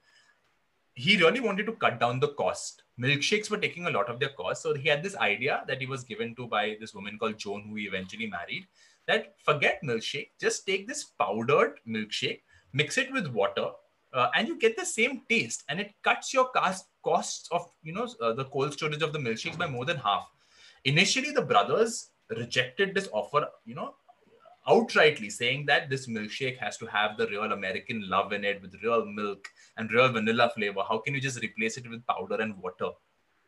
He 1.01 1.17
really 1.17 1.39
wanted 1.39 1.65
to 1.65 1.71
cut 1.71 1.99
down 1.99 2.19
the 2.19 2.27
cost. 2.27 2.83
Milkshakes 2.99 3.49
were 3.49 3.57
taking 3.57 3.87
a 3.87 3.89
lot 3.89 4.07
of 4.07 4.19
their 4.19 4.29
cost, 4.29 4.61
so 4.61 4.75
he 4.75 4.87
had 4.87 5.01
this 5.01 5.15
idea 5.15 5.63
that 5.67 5.79
he 5.81 5.87
was 5.87 6.03
given 6.03 6.35
to 6.35 6.45
by 6.45 6.77
this 6.79 6.93
woman 6.93 7.17
called 7.17 7.39
Joan, 7.39 7.63
who 7.67 7.75
he 7.75 7.85
eventually 7.85 8.27
married. 8.27 8.67
That 9.07 9.33
forget 9.43 9.81
milkshake, 9.83 10.29
just 10.39 10.67
take 10.67 10.87
this 10.87 11.05
powdered 11.19 11.79
milkshake, 11.87 12.41
mix 12.73 12.99
it 12.99 13.11
with 13.11 13.25
water, 13.25 13.69
uh, 14.13 14.27
and 14.35 14.47
you 14.47 14.59
get 14.59 14.77
the 14.77 14.85
same 14.85 15.23
taste. 15.27 15.63
And 15.69 15.79
it 15.79 15.95
cuts 16.03 16.35
your 16.35 16.49
cost, 16.49 16.85
costs 17.03 17.49
of 17.51 17.67
you 17.81 17.93
know 17.93 18.07
uh, 18.21 18.33
the 18.33 18.45
cold 18.45 18.73
storage 18.73 19.01
of 19.01 19.11
the 19.11 19.17
milkshakes 19.19 19.57
by 19.57 19.65
more 19.65 19.85
than 19.85 19.97
half. 19.97 20.27
Initially, 20.85 21.31
the 21.31 21.41
brothers 21.41 22.11
rejected 22.29 22.93
this 22.93 23.09
offer, 23.11 23.47
you 23.65 23.73
know, 23.73 23.95
outrightly 24.67 25.31
saying 25.31 25.65
that 25.65 25.89
this 25.89 26.07
milkshake 26.07 26.59
has 26.59 26.77
to 26.77 26.85
have 26.85 27.17
the 27.17 27.25
real 27.27 27.51
American 27.51 28.07
love 28.07 28.33
in 28.33 28.45
it 28.45 28.61
with 28.61 28.83
real 28.83 29.03
milk 29.03 29.47
and 29.77 29.91
real 29.91 30.11
vanilla 30.11 30.51
flavor. 30.53 30.81
How 30.87 30.99
can 30.99 31.13
you 31.13 31.21
just 31.21 31.41
replace 31.41 31.77
it 31.77 31.89
with 31.89 32.05
powder 32.05 32.35
and 32.35 32.57
water? 32.57 32.89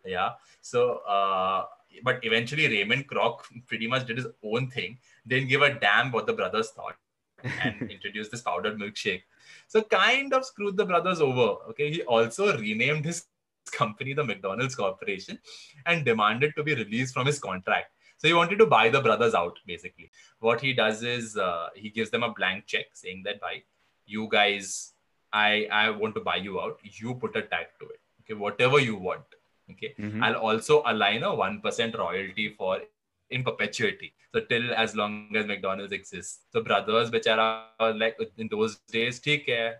Yeah. 0.05 0.31
So, 0.61 0.97
uh, 1.07 1.65
but 2.03 2.19
eventually 2.23 2.67
Raymond 2.67 3.07
Kroc 3.07 3.41
pretty 3.67 3.87
much 3.87 4.07
did 4.07 4.17
his 4.17 4.27
own 4.43 4.69
thing. 4.69 4.97
Didn't 5.27 5.49
give 5.49 5.61
a 5.61 5.73
damn 5.73 6.11
what 6.11 6.27
the 6.27 6.33
brothers 6.33 6.71
thought 6.71 6.95
and 7.43 7.81
introduced 7.91 8.31
this 8.31 8.41
powdered 8.41 8.79
milkshake. 8.79 9.23
So 9.67 9.81
kind 9.81 10.33
of 10.33 10.45
screwed 10.45 10.77
the 10.77 10.85
brothers 10.85 11.21
over. 11.21 11.57
Okay, 11.69 11.91
he 11.91 12.01
also 12.03 12.57
renamed 12.57 13.05
his 13.05 13.25
company 13.71 14.13
the 14.13 14.23
McDonald's 14.23 14.75
Corporation 14.75 15.39
and 15.85 16.05
demanded 16.05 16.53
to 16.55 16.63
be 16.63 16.75
released 16.75 17.13
from 17.13 17.25
his 17.25 17.39
contract. 17.39 17.91
So 18.17 18.27
he 18.27 18.33
wanted 18.33 18.59
to 18.59 18.65
buy 18.65 18.89
the 18.89 19.01
brothers 19.01 19.33
out, 19.33 19.59
basically. 19.65 20.09
What 20.39 20.61
he 20.61 20.73
does 20.73 21.03
is 21.03 21.37
uh, 21.37 21.67
he 21.75 21.89
gives 21.89 22.09
them 22.09 22.23
a 22.23 22.31
blank 22.31 22.65
check 22.65 22.85
saying 22.93 23.23
that, 23.25 23.41
by 23.41 23.63
you 24.05 24.29
guys, 24.31 24.92
I 25.33 25.67
I 25.71 25.89
want 25.89 26.15
to 26.15 26.21
buy 26.21 26.37
you 26.37 26.61
out. 26.61 26.79
You 26.83 27.15
put 27.15 27.35
a 27.35 27.41
tag 27.41 27.67
to 27.79 27.87
it. 27.87 27.99
Okay, 28.21 28.39
whatever 28.39 28.79
you 28.79 28.95
want. 28.95 29.23
Okay, 29.71 29.93
mm-hmm. 29.99 30.23
I'll 30.23 30.35
also 30.35 30.83
align 30.85 31.23
a 31.23 31.33
one 31.33 31.61
percent 31.61 31.97
royalty 31.97 32.49
for 32.57 32.81
in 33.29 33.43
perpetuity. 33.43 34.13
So 34.33 34.41
till 34.41 34.73
as 34.73 34.95
long 34.95 35.29
as 35.35 35.45
McDonald's 35.45 35.91
exists. 35.91 36.39
So 36.51 36.61
brothers, 36.61 37.11
bechara, 37.11 37.65
like 37.99 38.17
in 38.37 38.47
those 38.49 38.77
days, 38.91 39.19
take 39.19 39.45
care. 39.45 39.77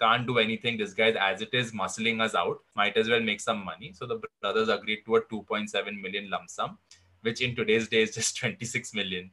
Can't 0.00 0.26
do 0.26 0.38
anything. 0.38 0.76
This 0.76 0.92
guy's 0.92 1.16
as 1.16 1.40
it 1.40 1.50
is 1.52 1.72
muscling 1.72 2.20
us 2.20 2.34
out. 2.34 2.58
Might 2.76 2.96
as 2.96 3.08
well 3.08 3.20
make 3.20 3.40
some 3.40 3.64
money. 3.64 3.92
So 3.94 4.06
the 4.06 4.20
brothers 4.40 4.68
agreed 4.68 5.04
to 5.06 5.16
a 5.16 5.22
2.7 5.22 6.00
million 6.00 6.28
lump 6.30 6.50
sum, 6.50 6.78
which 7.22 7.40
in 7.40 7.56
today's 7.56 7.88
day 7.88 8.02
is 8.02 8.14
just 8.14 8.36
26 8.36 8.94
million. 8.94 9.30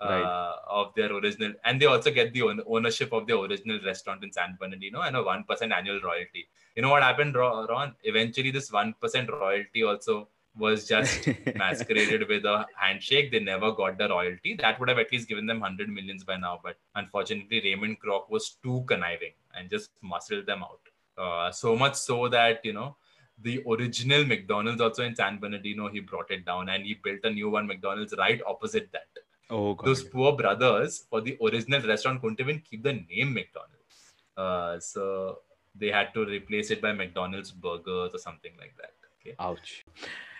Right. 0.00 0.22
Uh, 0.22 0.54
of 0.70 0.94
their 0.94 1.12
original, 1.12 1.54
and 1.64 1.82
they 1.82 1.86
also 1.86 2.12
get 2.12 2.32
the 2.32 2.42
own- 2.42 2.62
ownership 2.68 3.12
of 3.12 3.26
the 3.26 3.36
original 3.36 3.80
restaurant 3.84 4.22
in 4.22 4.30
San 4.32 4.56
Bernardino 4.60 5.00
and 5.00 5.16
a 5.16 5.22
one 5.24 5.42
percent 5.42 5.72
annual 5.72 6.00
royalty. 6.00 6.48
You 6.76 6.82
know 6.82 6.90
what 6.90 7.02
happened, 7.02 7.34
Ron? 7.34 7.96
Eventually, 8.04 8.52
this 8.52 8.70
one 8.70 8.94
percent 9.00 9.28
royalty 9.28 9.82
also 9.82 10.28
was 10.58 10.86
just 10.86 11.28
masqueraded 11.56 12.28
with 12.28 12.44
a 12.44 12.66
handshake. 12.76 13.30
They 13.30 13.40
never 13.40 13.72
got 13.72 13.98
the 13.98 14.08
royalty. 14.08 14.54
That 14.60 14.78
would 14.78 14.88
have 14.88 14.98
at 14.98 15.12
least 15.12 15.28
given 15.28 15.46
them 15.46 15.60
100 15.60 15.88
millions 15.88 16.24
by 16.24 16.36
now. 16.36 16.60
But 16.62 16.76
unfortunately, 16.94 17.60
Raymond 17.64 17.98
Kroc 18.00 18.28
was 18.30 18.56
too 18.62 18.84
conniving 18.86 19.32
and 19.56 19.70
just 19.70 19.90
muscled 20.02 20.46
them 20.46 20.62
out. 20.62 20.80
Uh, 21.16 21.50
so 21.50 21.76
much 21.76 21.94
so 21.96 22.28
that, 22.28 22.64
you 22.64 22.72
know, 22.72 22.96
the 23.40 23.62
original 23.68 24.24
McDonald's 24.24 24.80
also 24.80 25.04
in 25.04 25.14
San 25.14 25.38
Bernardino, 25.38 25.88
he 25.88 26.00
brought 26.00 26.30
it 26.30 26.44
down 26.44 26.68
and 26.68 26.84
he 26.84 26.94
built 26.94 27.20
a 27.24 27.30
new 27.30 27.50
one 27.50 27.66
McDonald's 27.66 28.14
right 28.18 28.40
opposite 28.46 28.90
that. 28.92 29.06
Oh 29.50 29.74
god. 29.74 29.86
Those 29.86 30.02
poor 30.02 30.32
brothers 30.36 31.04
for 31.10 31.20
the 31.20 31.36
original 31.42 31.80
restaurant 31.80 32.20
couldn't 32.20 32.40
even 32.40 32.60
keep 32.60 32.82
the 32.82 32.92
name 32.92 33.34
McDonald's. 33.34 34.14
Uh, 34.36 34.78
so 34.78 35.38
they 35.74 35.88
had 35.88 36.12
to 36.14 36.24
replace 36.24 36.70
it 36.70 36.82
by 36.82 36.92
McDonald's 36.92 37.50
burgers 37.50 38.14
or 38.14 38.18
something 38.18 38.52
like 38.58 38.74
that. 38.76 38.92
Okay. 39.20 39.34
Ouch. 39.40 39.84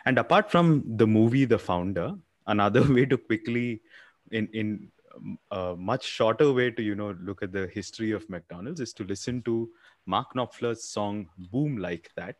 And 0.04 0.18
apart 0.18 0.50
from 0.50 0.84
the 0.96 1.06
movie 1.06 1.44
The 1.44 1.58
Founder, 1.58 2.14
another 2.46 2.82
way 2.94 3.06
to 3.06 3.16
quickly, 3.16 3.82
in 4.30 4.48
in 4.52 4.92
um, 5.16 5.38
a 5.50 5.74
much 5.76 6.04
shorter 6.04 6.52
way 6.52 6.70
to 6.70 6.82
you 6.82 6.94
know 6.94 7.14
look 7.22 7.42
at 7.42 7.52
the 7.52 7.66
history 7.68 8.12
of 8.12 8.28
McDonald's 8.28 8.80
is 8.80 8.92
to 8.94 9.04
listen 9.04 9.42
to 9.42 9.70
Mark 10.06 10.34
Knopfler's 10.34 10.84
song 10.84 11.28
"Boom 11.38 11.78
Like 11.78 12.10
That." 12.16 12.36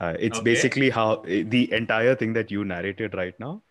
Uh, 0.00 0.14
it's 0.18 0.38
Okay. 0.38 0.44
basically 0.44 0.90
how 0.90 1.22
the 1.24 1.72
entire 1.72 2.14
thing 2.14 2.32
that 2.34 2.50
you 2.50 2.64
narrated 2.64 3.14
right 3.14 3.38
now. 3.40 3.62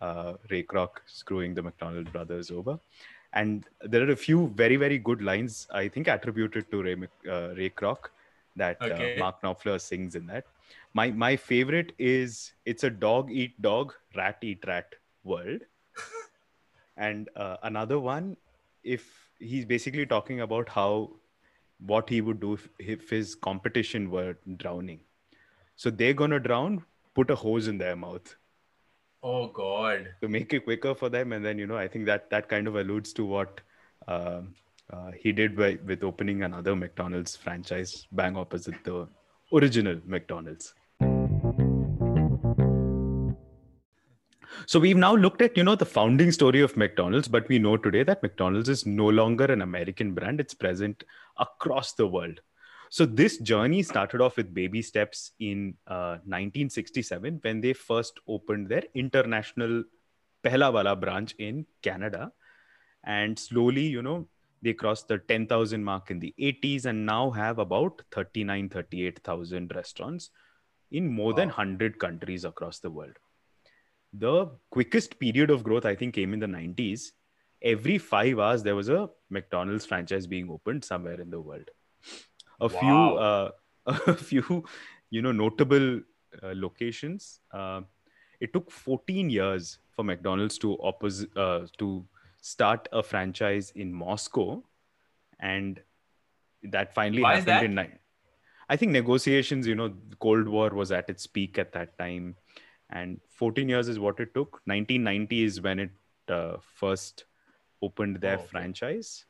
Uh, 0.00 0.34
Ray 0.50 0.62
Kroc 0.62 0.88
screwing 1.06 1.54
the 1.54 1.62
McDonald 1.62 2.12
brothers 2.12 2.50
over, 2.50 2.78
and 3.32 3.66
there 3.82 4.02
are 4.06 4.12
a 4.12 4.16
few 4.16 4.48
very 4.54 4.76
very 4.76 4.98
good 4.98 5.22
lines 5.22 5.66
I 5.72 5.88
think 5.88 6.08
attributed 6.08 6.70
to 6.70 6.82
Ray 6.82 6.96
uh, 7.28 7.54
Ray 7.54 7.70
Kroc 7.70 8.10
that 8.56 8.80
Okay. 8.82 9.14
uh, 9.16 9.18
Mark 9.18 9.42
Knopfler 9.42 9.80
sings 9.80 10.14
in 10.14 10.26
that. 10.26 10.44
My 10.94 11.10
my 11.10 11.36
favorite 11.36 11.92
is 11.98 12.52
it's 12.64 12.84
a 12.84 12.90
dog 12.90 13.30
eat 13.30 13.60
dog 13.62 13.94
rat 14.16 14.38
eat 14.42 14.64
rat 14.66 14.94
world. 15.24 15.60
And 16.96 17.28
uh, 17.36 17.56
another 17.62 17.98
one 17.98 18.36
if 18.82 19.28
he's 19.38 19.64
basically 19.64 20.06
talking 20.06 20.40
about 20.40 20.68
how 20.68 21.10
what 21.78 22.08
he 22.08 22.20
would 22.20 22.40
do 22.40 22.54
if, 22.54 22.68
if 22.78 23.08
his 23.10 23.34
competition 23.34 24.10
were 24.10 24.36
drowning. 24.56 25.00
So 25.76 25.90
they're 25.90 26.14
gonna 26.14 26.40
drown 26.40 26.84
put 27.14 27.30
a 27.30 27.34
hose 27.34 27.68
in 27.68 27.78
their 27.78 27.96
mouth 27.96 28.34
Oh 29.22 29.48
God. 29.48 30.08
to 30.22 30.28
make 30.28 30.54
it 30.54 30.64
quicker 30.64 30.94
for 30.94 31.10
them 31.10 31.32
and 31.32 31.44
then 31.44 31.58
you 31.58 31.66
know 31.66 31.76
i 31.76 31.86
think 31.86 32.06
that 32.06 32.30
that 32.30 32.48
kind 32.48 32.66
of 32.66 32.76
alludes 32.76 33.12
to 33.12 33.24
what 33.26 33.60
um, 34.08 34.54
uh, 34.90 35.10
he 35.16 35.30
did 35.30 35.54
by, 35.56 35.78
with 35.84 36.02
opening 36.02 36.42
another 36.42 36.74
mcdonald's 36.74 37.36
franchise 37.36 38.06
bang 38.12 38.36
opposite 38.36 38.82
the 38.84 39.06
original 39.52 40.00
mcdonald's. 40.06 40.74
So 44.66 44.78
we've 44.78 44.96
now 44.96 45.14
looked 45.14 45.42
at 45.42 45.56
you 45.56 45.64
know 45.64 45.74
the 45.74 45.86
founding 45.86 46.32
story 46.32 46.60
of 46.62 46.76
mcdonald's 46.76 47.28
but 47.28 47.48
we 47.48 47.58
know 47.58 47.76
today 47.76 48.02
that 48.04 48.22
mcdonald's 48.22 48.68
is 48.68 48.86
no 48.86 49.08
longer 49.08 49.44
an 49.44 49.60
american 49.60 50.14
brand. 50.14 50.40
It's 50.40 50.54
present 50.54 51.04
across 51.38 51.92
the 51.92 52.06
world 52.06 52.40
so 52.92 53.06
this 53.06 53.38
journey 53.38 53.84
started 53.84 54.20
off 54.20 54.36
with 54.36 54.52
baby 54.52 54.82
steps 54.82 55.30
in 55.38 55.74
uh, 55.86 56.18
1967 56.26 57.38
when 57.42 57.60
they 57.60 57.72
first 57.72 58.18
opened 58.26 58.68
their 58.68 58.82
international 58.96 59.84
Pehla 60.42 60.72
Wala 60.72 60.96
branch 60.96 61.36
in 61.38 61.66
Canada. 61.82 62.32
And 63.04 63.38
slowly, 63.38 63.86
you 63.86 64.02
know, 64.02 64.26
they 64.60 64.72
crossed 64.72 65.06
the 65.06 65.18
10,000 65.18 65.84
mark 65.84 66.10
in 66.10 66.18
the 66.18 66.34
80s 66.36 66.86
and 66.86 67.06
now 67.06 67.30
have 67.30 67.60
about 67.60 68.02
39, 68.10 68.68
38,000 68.70 69.72
restaurants 69.72 70.30
in 70.90 71.06
more 71.06 71.32
than 71.32 71.46
100 71.46 71.96
countries 72.00 72.44
across 72.44 72.80
the 72.80 72.90
world. 72.90 73.16
The 74.12 74.50
quickest 74.70 75.20
period 75.20 75.50
of 75.50 75.62
growth, 75.62 75.86
I 75.86 75.94
think, 75.94 76.16
came 76.16 76.34
in 76.34 76.40
the 76.40 76.46
90s. 76.46 77.12
Every 77.62 77.98
five 77.98 78.40
hours, 78.40 78.64
there 78.64 78.74
was 78.74 78.88
a 78.88 79.08
McDonald's 79.30 79.86
franchise 79.86 80.26
being 80.26 80.50
opened 80.50 80.84
somewhere 80.84 81.20
in 81.20 81.30
the 81.30 81.40
world 81.40 81.70
a 82.60 82.68
few 82.68 83.14
uh, 83.14 83.50
a 83.86 84.14
few 84.14 84.64
you 85.10 85.22
know 85.22 85.32
notable 85.32 86.00
uh, 86.42 86.52
locations 86.54 87.40
uh, 87.52 87.80
it 88.40 88.52
took 88.52 88.70
14 88.70 89.30
years 89.30 89.78
for 89.90 90.04
mcdonald's 90.04 90.58
to 90.58 90.74
oppose 90.74 91.26
uh, 91.36 91.66
to 91.78 92.06
start 92.40 92.88
a 92.92 93.02
franchise 93.02 93.72
in 93.74 93.92
moscow 93.92 94.62
and 95.40 95.82
that 96.62 96.94
finally 96.94 97.22
Why 97.22 97.34
happened 97.34 97.46
that? 97.46 97.64
in 97.64 97.74
ni- 97.74 97.98
i 98.68 98.76
think 98.76 98.92
negotiations 98.92 99.66
you 99.66 99.74
know 99.74 99.88
the 99.88 100.16
cold 100.16 100.48
war 100.48 100.70
was 100.70 100.92
at 100.92 101.08
its 101.10 101.26
peak 101.26 101.58
at 101.58 101.72
that 101.72 101.96
time 101.98 102.36
and 102.90 103.20
14 103.28 103.68
years 103.68 103.88
is 103.88 103.98
what 103.98 104.20
it 104.20 104.34
took 104.34 104.60
1990 104.66 105.44
is 105.44 105.60
when 105.60 105.78
it 105.80 105.92
uh, 106.28 106.56
first 106.60 107.24
opened 107.82 108.20
their 108.20 108.38
Oh, 108.38 108.42
okay. 108.44 108.48
franchise 108.50 109.26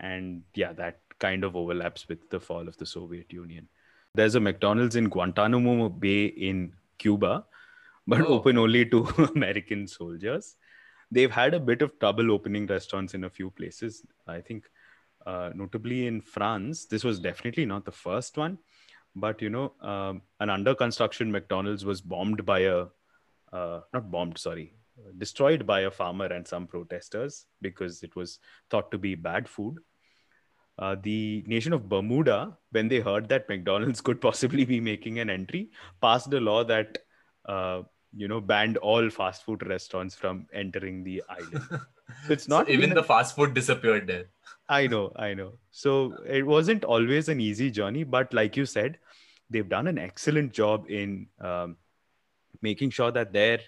and 0.00 0.44
yeah 0.54 0.72
that 0.72 1.01
kind 1.24 1.44
of 1.48 1.56
overlaps 1.62 2.08
with 2.10 2.28
the 2.34 2.40
fall 2.48 2.68
of 2.72 2.76
the 2.82 2.86
soviet 2.92 3.32
union. 3.38 3.68
There's 4.20 4.34
a 4.40 4.40
mcdonald's 4.46 4.96
in 5.00 5.08
guantanamo 5.16 5.88
bay 6.06 6.24
in 6.50 6.62
cuba 7.04 7.32
but 8.12 8.20
Oh. 8.26 8.34
open 8.36 8.58
only 8.64 8.84
to 8.94 8.98
american 9.34 9.86
soldiers. 9.86 10.56
They've 11.16 11.34
had 11.36 11.54
a 11.54 11.60
bit 11.70 11.82
of 11.86 11.98
trouble 12.02 12.32
opening 12.34 12.66
restaurants 12.66 13.14
in 13.18 13.24
a 13.24 13.30
few 13.38 13.50
places. 13.50 14.02
I 14.26 14.40
think 14.40 14.68
uh, 15.32 15.50
notably 15.62 15.98
in 16.06 16.20
france 16.20 16.86
this 16.92 17.04
was 17.08 17.20
definitely 17.26 17.64
not 17.72 17.84
the 17.88 17.92
first 17.92 18.36
one 18.44 18.58
but 19.24 19.42
you 19.44 19.50
know 19.56 19.66
um, 19.92 20.22
an 20.40 20.50
under 20.50 20.74
construction 20.74 21.30
mcdonald's 21.36 21.84
was 21.90 22.00
bombed 22.14 22.40
by 22.44 22.58
a 22.60 22.78
uh, 23.58 23.80
not 23.94 24.10
bombed 24.14 24.38
sorry 24.46 24.64
destroyed 25.18 25.62
by 25.66 25.80
a 25.82 25.90
farmer 26.00 26.26
and 26.26 26.46
some 26.52 26.66
protesters 26.66 27.46
because 27.66 28.02
it 28.02 28.16
was 28.16 28.38
thought 28.70 28.90
to 28.90 28.98
be 29.06 29.14
bad 29.28 29.48
food 29.48 29.78
uh, 30.78 30.96
the 31.02 31.44
nation 31.46 31.72
of 31.72 31.88
Bermuda, 31.88 32.56
when 32.70 32.88
they 32.88 33.00
heard 33.00 33.28
that 33.28 33.48
McDonald's 33.48 34.00
could 34.00 34.20
possibly 34.20 34.64
be 34.64 34.80
making 34.80 35.18
an 35.18 35.30
entry, 35.30 35.70
passed 36.00 36.32
a 36.32 36.40
law 36.40 36.64
that 36.64 36.98
uh, 37.46 37.82
you 38.14 38.28
know 38.28 38.40
banned 38.40 38.76
all 38.78 39.10
fast 39.10 39.44
food 39.44 39.66
restaurants 39.66 40.14
from 40.14 40.46
entering 40.52 41.04
the 41.04 41.22
island. 41.28 41.68
So 42.26 42.32
it's 42.34 42.46
So 42.46 42.58
not 42.58 42.68
even 42.68 42.94
the 42.94 43.02
fast 43.02 43.34
food 43.34 43.54
disappeared 43.54 44.06
there. 44.06 44.26
I 44.68 44.86
know, 44.86 45.12
I 45.16 45.34
know. 45.34 45.54
So 45.70 46.14
it 46.26 46.46
wasn't 46.46 46.84
always 46.84 47.28
an 47.28 47.40
easy 47.40 47.70
journey, 47.70 48.04
but 48.04 48.32
like 48.34 48.56
you 48.56 48.66
said, 48.66 48.98
they've 49.50 49.68
done 49.68 49.86
an 49.86 49.98
excellent 49.98 50.52
job 50.52 50.90
in 50.90 51.26
um, 51.40 51.76
making 52.60 52.90
sure 52.90 53.10
that 53.10 53.32
their 53.32 53.60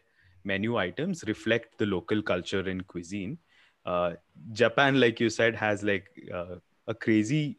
menu 0.44 0.76
items 0.76 1.25
reflect 1.26 1.78
the 1.78 1.87
local 1.87 2.23
culture 2.23 2.61
and 2.61 2.87
cuisine. 2.87 3.38
Uh, 3.84 4.12
Japan, 4.52 5.00
like 5.00 5.20
you 5.20 5.30
said, 5.30 5.54
has 5.56 5.82
like 5.82 6.06
uh, 6.32 6.56
a 6.87 6.95
crazy 6.95 7.59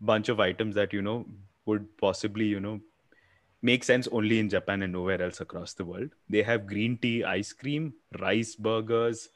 bunch 0.00 0.28
of 0.28 0.40
items 0.40 0.74
that 0.74 0.92
you 0.92 1.02
know 1.02 1.24
would 1.64 1.96
possibly 1.98 2.44
you 2.44 2.60
know 2.60 2.80
make 3.62 3.84
sense 3.84 4.08
only 4.12 4.38
in 4.38 4.48
Japan 4.48 4.82
and 4.82 4.92
nowhere 4.92 5.20
else 5.22 5.40
across 5.40 5.74
the 5.74 5.84
world. 5.84 6.10
They 6.28 6.42
have 6.42 6.66
green 6.66 6.98
tea 6.98 7.24
ice 7.24 7.52
cream, 7.52 7.94
rice 8.20 8.54
burgers, 8.54 9.28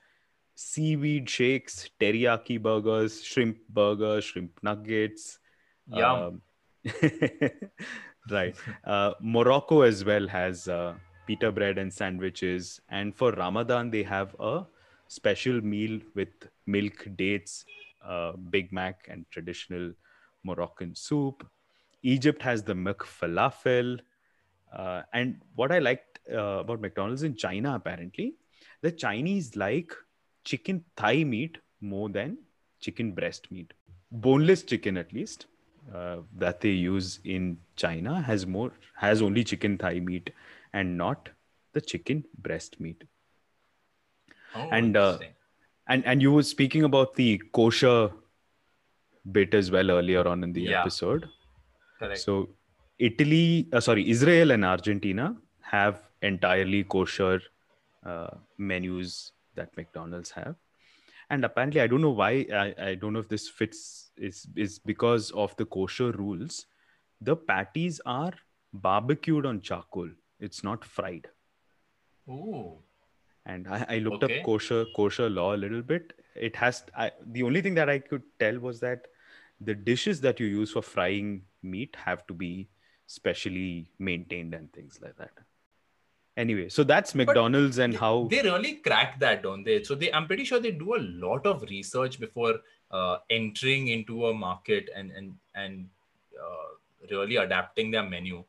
seaweed 0.54 1.28
shakes, 1.28 1.88
teriyaki 2.00 2.60
burgers, 2.62 3.24
shrimp 3.24 3.58
burgers, 3.68 4.24
shrimp 4.24 4.52
nuggets. 4.62 5.38
Yum. 5.88 6.20
Um, 6.20 6.42
right. 8.30 8.54
Uh, 8.84 9.14
Morocco 9.20 9.82
as 9.82 10.04
well 10.04 10.28
has 10.28 10.68
uh, 10.68 10.94
pita 11.26 11.50
bread 11.50 11.78
and 11.78 11.92
sandwiches. 11.92 12.80
And 12.90 13.14
for 13.14 13.32
Ramadan, 13.32 13.90
they 13.90 14.02
have 14.02 14.36
a 14.38 14.66
special 15.08 15.60
meal 15.60 16.00
with 16.14 16.28
milk, 16.66 17.08
dates, 17.16 17.64
uh, 18.04 18.32
Big 18.32 18.72
Mac, 18.72 19.06
and 19.08 19.24
traditional 19.30 19.92
Moroccan 20.44 20.94
soup. 20.94 21.46
Egypt 22.02 22.42
has 22.42 22.62
the 22.62 22.74
McFalafel. 22.74 24.00
Uh, 24.72 25.02
and 25.12 25.40
what 25.54 25.72
I 25.72 25.78
liked 25.78 26.20
uh, 26.32 26.60
about 26.60 26.80
McDonald's 26.80 27.22
in 27.22 27.36
China, 27.36 27.74
apparently, 27.74 28.34
the 28.82 28.92
Chinese 28.92 29.56
like 29.56 29.92
chicken 30.44 30.84
thigh 30.96 31.24
meat 31.24 31.58
more 31.80 32.08
than 32.08 32.38
chicken 32.80 33.12
breast 33.12 33.50
meat. 33.50 33.72
Boneless 34.10 34.62
chicken, 34.62 34.96
at 34.96 35.12
least, 35.12 35.46
uh, 35.94 36.18
that 36.36 36.60
they 36.60 36.70
use 36.70 37.20
in 37.24 37.58
China 37.76 38.20
has 38.20 38.46
more 38.46 38.72
has 38.96 39.22
only 39.22 39.44
chicken 39.44 39.76
thigh 39.78 40.00
meat 40.00 40.30
and 40.72 40.96
not 40.96 41.28
the 41.72 41.80
chicken 41.80 42.24
breast 42.38 42.80
meat. 42.80 43.04
Oh, 44.54 44.68
And, 44.70 44.96
uh. 44.96 45.18
And 45.88 46.04
and 46.06 46.22
you 46.22 46.32
were 46.32 46.42
speaking 46.42 46.84
about 46.84 47.14
the 47.14 47.38
kosher 47.52 48.10
bit 49.32 49.54
as 49.54 49.70
well 49.70 49.90
earlier 49.90 50.26
on 50.26 50.44
in 50.44 50.52
the 50.52 50.62
Yeah. 50.62 50.80
episode. 50.80 51.28
correct. 51.98 52.20
So 52.20 52.50
Italy, 52.98 53.68
uh, 53.72 53.80
sorry, 53.80 54.08
Israel 54.08 54.50
and 54.50 54.64
Argentina 54.64 55.36
have 55.60 56.02
entirely 56.22 56.84
kosher 56.84 57.40
uh, 58.04 58.30
menus 58.58 59.32
that 59.54 59.76
McDonald's 59.76 60.30
have. 60.30 60.56
And 61.30 61.44
apparently, 61.44 61.80
I 61.80 61.86
don't 61.86 62.00
know 62.00 62.10
why. 62.10 62.46
I, 62.52 62.74
I 62.90 62.94
don't 62.94 63.12
know 63.12 63.20
if 63.20 63.28
this 63.28 63.48
fits. 63.48 64.10
Is 64.16 64.46
is 64.56 64.78
because 64.78 65.30
of 65.32 65.56
the 65.56 65.64
kosher 65.64 66.12
rules. 66.12 66.66
The 67.20 67.36
patties 67.36 68.00
are 68.04 68.32
barbecued 68.72 69.46
on 69.46 69.60
charcoal. 69.60 70.08
It's 70.40 70.64
not 70.64 70.84
fried. 70.84 71.28
Ooh. 72.28 72.78
And 73.46 73.66
I, 73.68 73.86
I 73.88 73.98
looked 73.98 74.22
Okay. 74.24 74.40
up 74.40 74.46
kosher 74.46 74.84
kosher 74.94 75.28
law 75.30 75.54
a 75.54 75.56
little 75.56 75.82
bit. 75.82 76.12
It 76.34 76.56
has. 76.56 76.84
I, 76.96 77.10
the 77.26 77.42
only 77.42 77.62
thing 77.62 77.74
that 77.74 77.88
I 77.88 77.98
could 77.98 78.22
tell 78.38 78.58
was 78.58 78.80
that 78.80 79.06
the 79.60 79.74
dishes 79.74 80.20
that 80.22 80.40
you 80.40 80.46
use 80.46 80.72
for 80.72 80.82
frying 80.82 81.42
meat 81.62 81.96
have 82.04 82.26
to 82.28 82.34
be 82.34 82.68
specially 83.06 83.90
maintained 83.98 84.54
and 84.54 84.72
things 84.72 84.98
like 85.02 85.16
that. 85.16 85.30
Anyway, 86.36 86.68
so 86.68 86.84
that's 86.84 87.14
McDonald's 87.14 87.78
and 87.78 87.92
They- 87.92 87.98
how. 87.98 88.28
they 88.30 88.42
really 88.42 88.74
crack 88.76 89.18
that, 89.20 89.42
don't 89.42 89.64
they? 89.64 89.82
So 89.82 89.94
they, 89.94 90.12
I'm 90.12 90.26
pretty 90.26 90.44
sure 90.44 90.60
they 90.60 90.70
do 90.70 90.94
a 90.94 91.02
lot 91.26 91.44
of 91.46 91.62
research 91.62 92.20
before 92.20 92.60
uh, 92.90 93.18
entering 93.28 93.88
into 93.88 94.26
a 94.26 94.34
market 94.34 94.88
and 94.94 95.10
and 95.12 95.34
and 95.54 95.88
uh, 96.40 96.68
really 97.10 97.36
adapting 97.36 97.90
their 97.90 98.04
menu. 98.04 98.44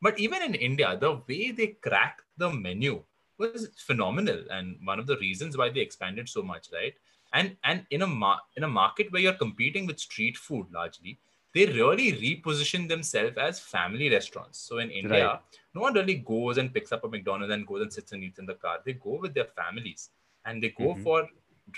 But 0.00 0.18
even 0.18 0.42
in 0.42 0.54
India, 0.54 0.96
the 1.00 1.12
way 1.28 1.52
they 1.52 1.68
crack 1.88 2.22
the 2.36 2.50
menu 2.50 3.02
was 3.42 3.68
phenomenal, 3.76 4.44
and 4.50 4.76
one 4.84 4.98
of 4.98 5.06
the 5.06 5.16
reasons 5.18 5.56
why 5.56 5.68
they 5.70 5.80
expanded 5.80 6.28
so 6.28 6.42
much, 6.42 6.68
right? 6.72 6.94
And 7.32 7.56
and 7.64 7.86
in 7.90 8.02
a 8.02 8.06
mar- 8.06 8.42
in 8.56 8.64
a 8.64 8.68
market 8.68 9.10
where 9.12 9.22
you're 9.22 9.40
competing 9.44 9.86
with 9.86 9.98
street 10.00 10.36
food 10.36 10.66
largely, 10.72 11.18
they 11.54 11.66
really 11.66 12.12
reposition 12.24 12.88
themselves 12.88 13.36
as 13.38 13.60
family 13.60 14.08
restaurants. 14.10 14.58
So 14.58 14.78
in 14.78 14.90
India, 14.90 15.28
Right. 15.28 15.40
no 15.74 15.80
one 15.86 15.94
really 15.94 16.16
goes 16.16 16.58
and 16.58 16.72
picks 16.74 16.92
up 16.92 17.04
a 17.04 17.08
McDonald's 17.08 17.52
and 17.52 17.66
goes 17.66 17.82
and 17.82 17.92
sits 17.92 18.12
and 18.12 18.22
eats 18.24 18.38
in 18.38 18.46
the 18.46 18.54
car. 18.54 18.78
They 18.84 18.94
go 18.94 19.18
with 19.26 19.34
their 19.34 19.50
families 19.60 20.10
and 20.44 20.62
they 20.62 20.70
go 20.70 20.94
Mhm. 20.94 21.02
for 21.04 21.18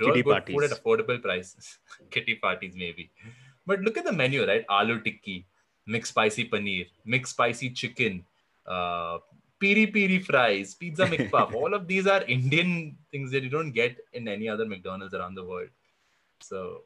real 0.01 0.11
Kitty 0.13 0.23
good 0.23 0.47
food 0.47 0.65
at 0.65 0.71
affordable 0.79 1.21
prices. 1.23 1.79
Kitty 2.11 2.37
parties, 2.37 2.75
maybe. 2.77 3.11
But 3.67 3.81
look 3.81 3.97
at 3.97 4.05
the 4.05 4.13
menu, 4.13 4.47
right? 4.47 4.67
Aloo 4.69 5.03
tikki, 5.05 5.47
mixed 5.87 6.11
spicy 6.13 6.49
paneer, 6.49 6.87
mixed 7.05 7.33
spicy 7.35 7.71
chicken, 7.71 8.25
uh, 8.67 9.19
piri 9.65 9.87
piri 9.87 10.19
fries, 10.19 10.75
pizza 10.75 11.07
McPuff. 11.07 11.55
All 11.61 11.73
of 11.79 11.87
these 11.93 12.07
are 12.07 12.23
Indian 12.25 12.97
things 13.11 13.31
that 13.31 13.43
you 13.43 13.51
don't 13.57 13.73
get 13.73 13.97
in 14.13 14.29
any 14.29 14.49
other 14.49 14.67
McDonald's 14.67 15.15
around 15.15 15.35
the 15.35 15.45
world. 15.45 15.71
So, 16.41 16.83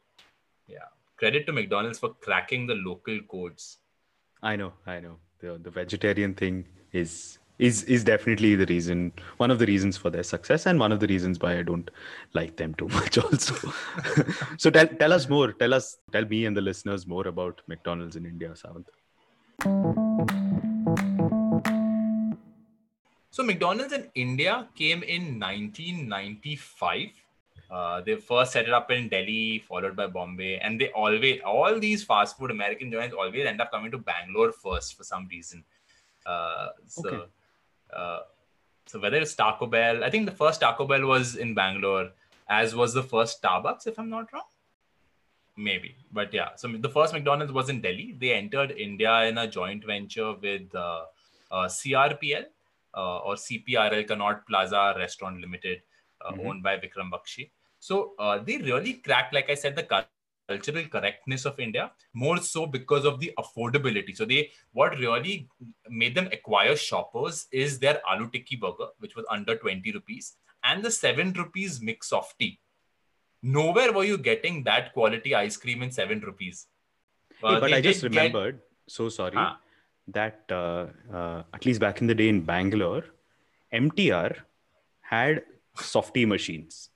yeah, 0.68 0.88
credit 1.16 1.46
to 1.46 1.52
McDonald's 1.52 1.98
for 1.98 2.14
cracking 2.26 2.66
the 2.66 2.76
local 2.76 3.18
codes. 3.30 3.78
I 4.42 4.54
know, 4.56 4.72
I 4.86 5.00
know. 5.00 5.16
The 5.40 5.58
the 5.66 5.70
vegetarian 5.70 6.34
thing 6.34 6.64
is 6.92 7.38
is 7.58 7.82
is 7.94 8.04
definitely 8.04 8.54
the 8.54 8.66
reason, 8.66 9.12
one 9.38 9.50
of 9.50 9.58
the 9.58 9.66
reasons 9.66 9.96
for 9.96 10.10
their 10.10 10.22
success, 10.22 10.66
and 10.66 10.78
one 10.84 10.92
of 10.96 11.00
the 11.00 11.08
reasons 11.14 11.40
why 11.44 11.58
I 11.58 11.62
don't 11.62 11.90
like 12.40 12.56
them 12.62 12.74
too 12.74 12.88
much. 13.00 13.18
Also, 13.18 13.72
so 14.64 14.70
tell 14.78 14.86
tell 15.02 15.12
us 15.18 15.28
more. 15.28 15.52
Tell 15.64 15.74
us, 15.80 15.96
tell 16.12 16.26
me 16.36 16.44
and 16.46 16.56
the 16.62 16.66
listeners 16.70 17.06
more 17.16 17.26
about 17.34 17.62
McDonald's 17.74 18.16
in 18.22 18.26
India, 18.34 18.54
Sawant. 18.62 18.86
So 23.38 23.44
McDonald's 23.44 23.92
in 23.92 24.10
India 24.16 24.66
came 24.74 25.04
in 25.04 25.38
1995. 25.38 27.10
Uh, 27.70 28.00
they 28.00 28.16
first 28.16 28.50
set 28.50 28.66
it 28.66 28.72
up 28.72 28.90
in 28.90 29.08
Delhi, 29.08 29.60
followed 29.60 29.94
by 29.94 30.08
Bombay, 30.08 30.58
and 30.58 30.80
they 30.80 30.88
always 30.90 31.40
all 31.46 31.78
these 31.78 32.02
fast 32.02 32.36
food 32.36 32.50
American 32.50 32.90
joints 32.90 33.14
always 33.14 33.46
end 33.46 33.60
up 33.60 33.70
coming 33.70 33.92
to 33.92 33.98
Bangalore 33.98 34.50
first 34.50 34.96
for 34.96 35.04
some 35.04 35.28
reason. 35.30 35.62
Uh, 36.26 36.70
so, 36.88 37.08
Okay. 37.08 37.22
uh, 37.96 38.20
so 38.86 38.98
whether 38.98 39.18
it's 39.18 39.36
Taco 39.36 39.66
Bell, 39.66 40.02
I 40.02 40.10
think 40.10 40.26
the 40.26 40.34
first 40.42 40.60
Taco 40.60 40.84
Bell 40.84 41.06
was 41.06 41.36
in 41.36 41.54
Bangalore, 41.54 42.10
as 42.48 42.74
was 42.74 42.92
the 42.92 43.04
first 43.04 43.40
Starbucks, 43.40 43.86
if 43.86 44.00
I'm 44.00 44.10
not 44.10 44.32
wrong. 44.32 44.50
Maybe, 45.56 45.94
but 46.10 46.34
yeah. 46.34 46.56
So 46.56 46.66
the 46.66 46.90
first 46.90 47.12
McDonald's 47.12 47.52
was 47.52 47.68
in 47.68 47.82
Delhi. 47.82 48.16
They 48.18 48.32
entered 48.32 48.72
India 48.72 49.26
in 49.26 49.38
a 49.38 49.46
joint 49.46 49.84
venture 49.84 50.32
with 50.32 50.74
uh, 50.74 51.04
uh, 51.52 51.66
CRPL 51.66 52.46
uh, 53.02 53.18
or 53.28 53.34
CPRL 53.46 54.04
Connaught 54.10 54.46
Plaza 54.50 54.82
Restaurant 55.02 55.40
Limited, 55.46 55.82
uh, 56.24 56.32
Mhm. 56.32 56.46
owned 56.46 56.62
by 56.68 56.76
Vikram 56.84 57.10
Bakshi. 57.16 57.50
So 57.88 57.98
uh, 58.18 58.36
they 58.46 58.56
really 58.70 58.94
cracked, 59.08 59.34
like 59.38 59.50
I 59.54 59.56
said, 59.64 59.76
the 59.80 59.84
cultural 59.94 60.86
correctness 60.94 61.44
of 61.50 61.60
India 61.66 61.82
more 62.24 62.38
so 62.50 62.60
because 62.76 63.04
of 63.10 63.20
the 63.24 63.32
affordability. 63.42 64.14
So 64.20 64.24
they 64.32 64.40
what 64.80 64.96
really 65.02 65.34
made 66.02 66.14
them 66.20 66.28
acquire 66.38 66.76
shoppers 66.84 67.42
is 67.64 67.78
their 67.84 68.00
aloo 68.12 68.30
tikki 68.36 68.56
burger, 68.64 68.88
which 69.04 69.14
was 69.20 69.26
under 69.36 69.56
20 69.66 69.92
rupees, 69.98 70.32
and 70.70 70.88
the 70.88 70.90
7 70.90 71.32
rupees 71.42 71.80
mix 71.90 72.12
of 72.20 72.32
tea. 72.40 72.50
Nowhere 73.58 73.92
were 73.98 74.04
you 74.10 74.18
getting 74.30 74.64
that 74.64 74.92
quality 74.94 75.34
ice 75.44 75.56
cream 75.66 75.82
in 75.88 75.92
7 76.00 76.20
rupees. 76.30 76.66
Hey, 77.40 77.46
Uh, 77.48 77.60
but 77.60 77.72
I 77.78 77.80
just 77.80 78.00
did 78.02 78.12
get- 78.12 78.18
remembered. 78.18 78.62
So 78.96 79.08
sorry. 79.20 79.36
Huh. 79.36 79.56
That 80.12 80.40
uh, 80.50 80.86
uh, 81.12 81.42
at 81.52 81.66
least 81.66 81.80
back 81.80 82.00
in 82.00 82.06
the 82.06 82.14
day 82.14 82.28
in 82.28 82.40
Bangalore, 82.42 83.04
MTR 83.72 84.36
had 85.00 85.42
softy 85.76 86.24
machines, 86.24 86.90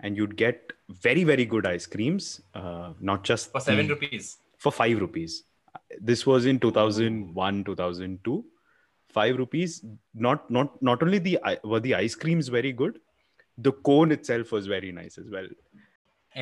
and 0.00 0.16
you'd 0.16 0.36
get 0.36 0.72
very 0.88 1.22
very 1.24 1.44
good 1.44 1.66
ice 1.66 1.86
creams. 1.86 2.40
Uh, 2.54 2.92
not 3.00 3.22
just 3.22 3.52
for 3.52 3.60
7 3.60 3.86
the- 3.86 3.94
rupees. 3.94 4.38
for 4.56 4.72
five 4.72 4.98
rupees. 5.00 5.44
This 6.00 6.26
was 6.26 6.46
in 6.46 6.58
2001, 6.58 7.64
2002. 7.64 8.44
Five 9.08 9.36
rupees. 9.38 9.84
Not 10.14 10.50
not 10.50 10.82
not 10.82 11.02
only 11.02 11.18
the 11.18 11.38
were 11.64 11.80
the 11.80 11.94
ice 11.94 12.14
creams 12.14 12.48
very 12.48 12.72
good, 12.72 12.98
the 13.56 13.72
cone 13.72 14.10
itself 14.12 14.50
was 14.52 14.66
very 14.66 14.90
nice 14.92 15.16
as 15.18 15.30
well. 15.30 15.48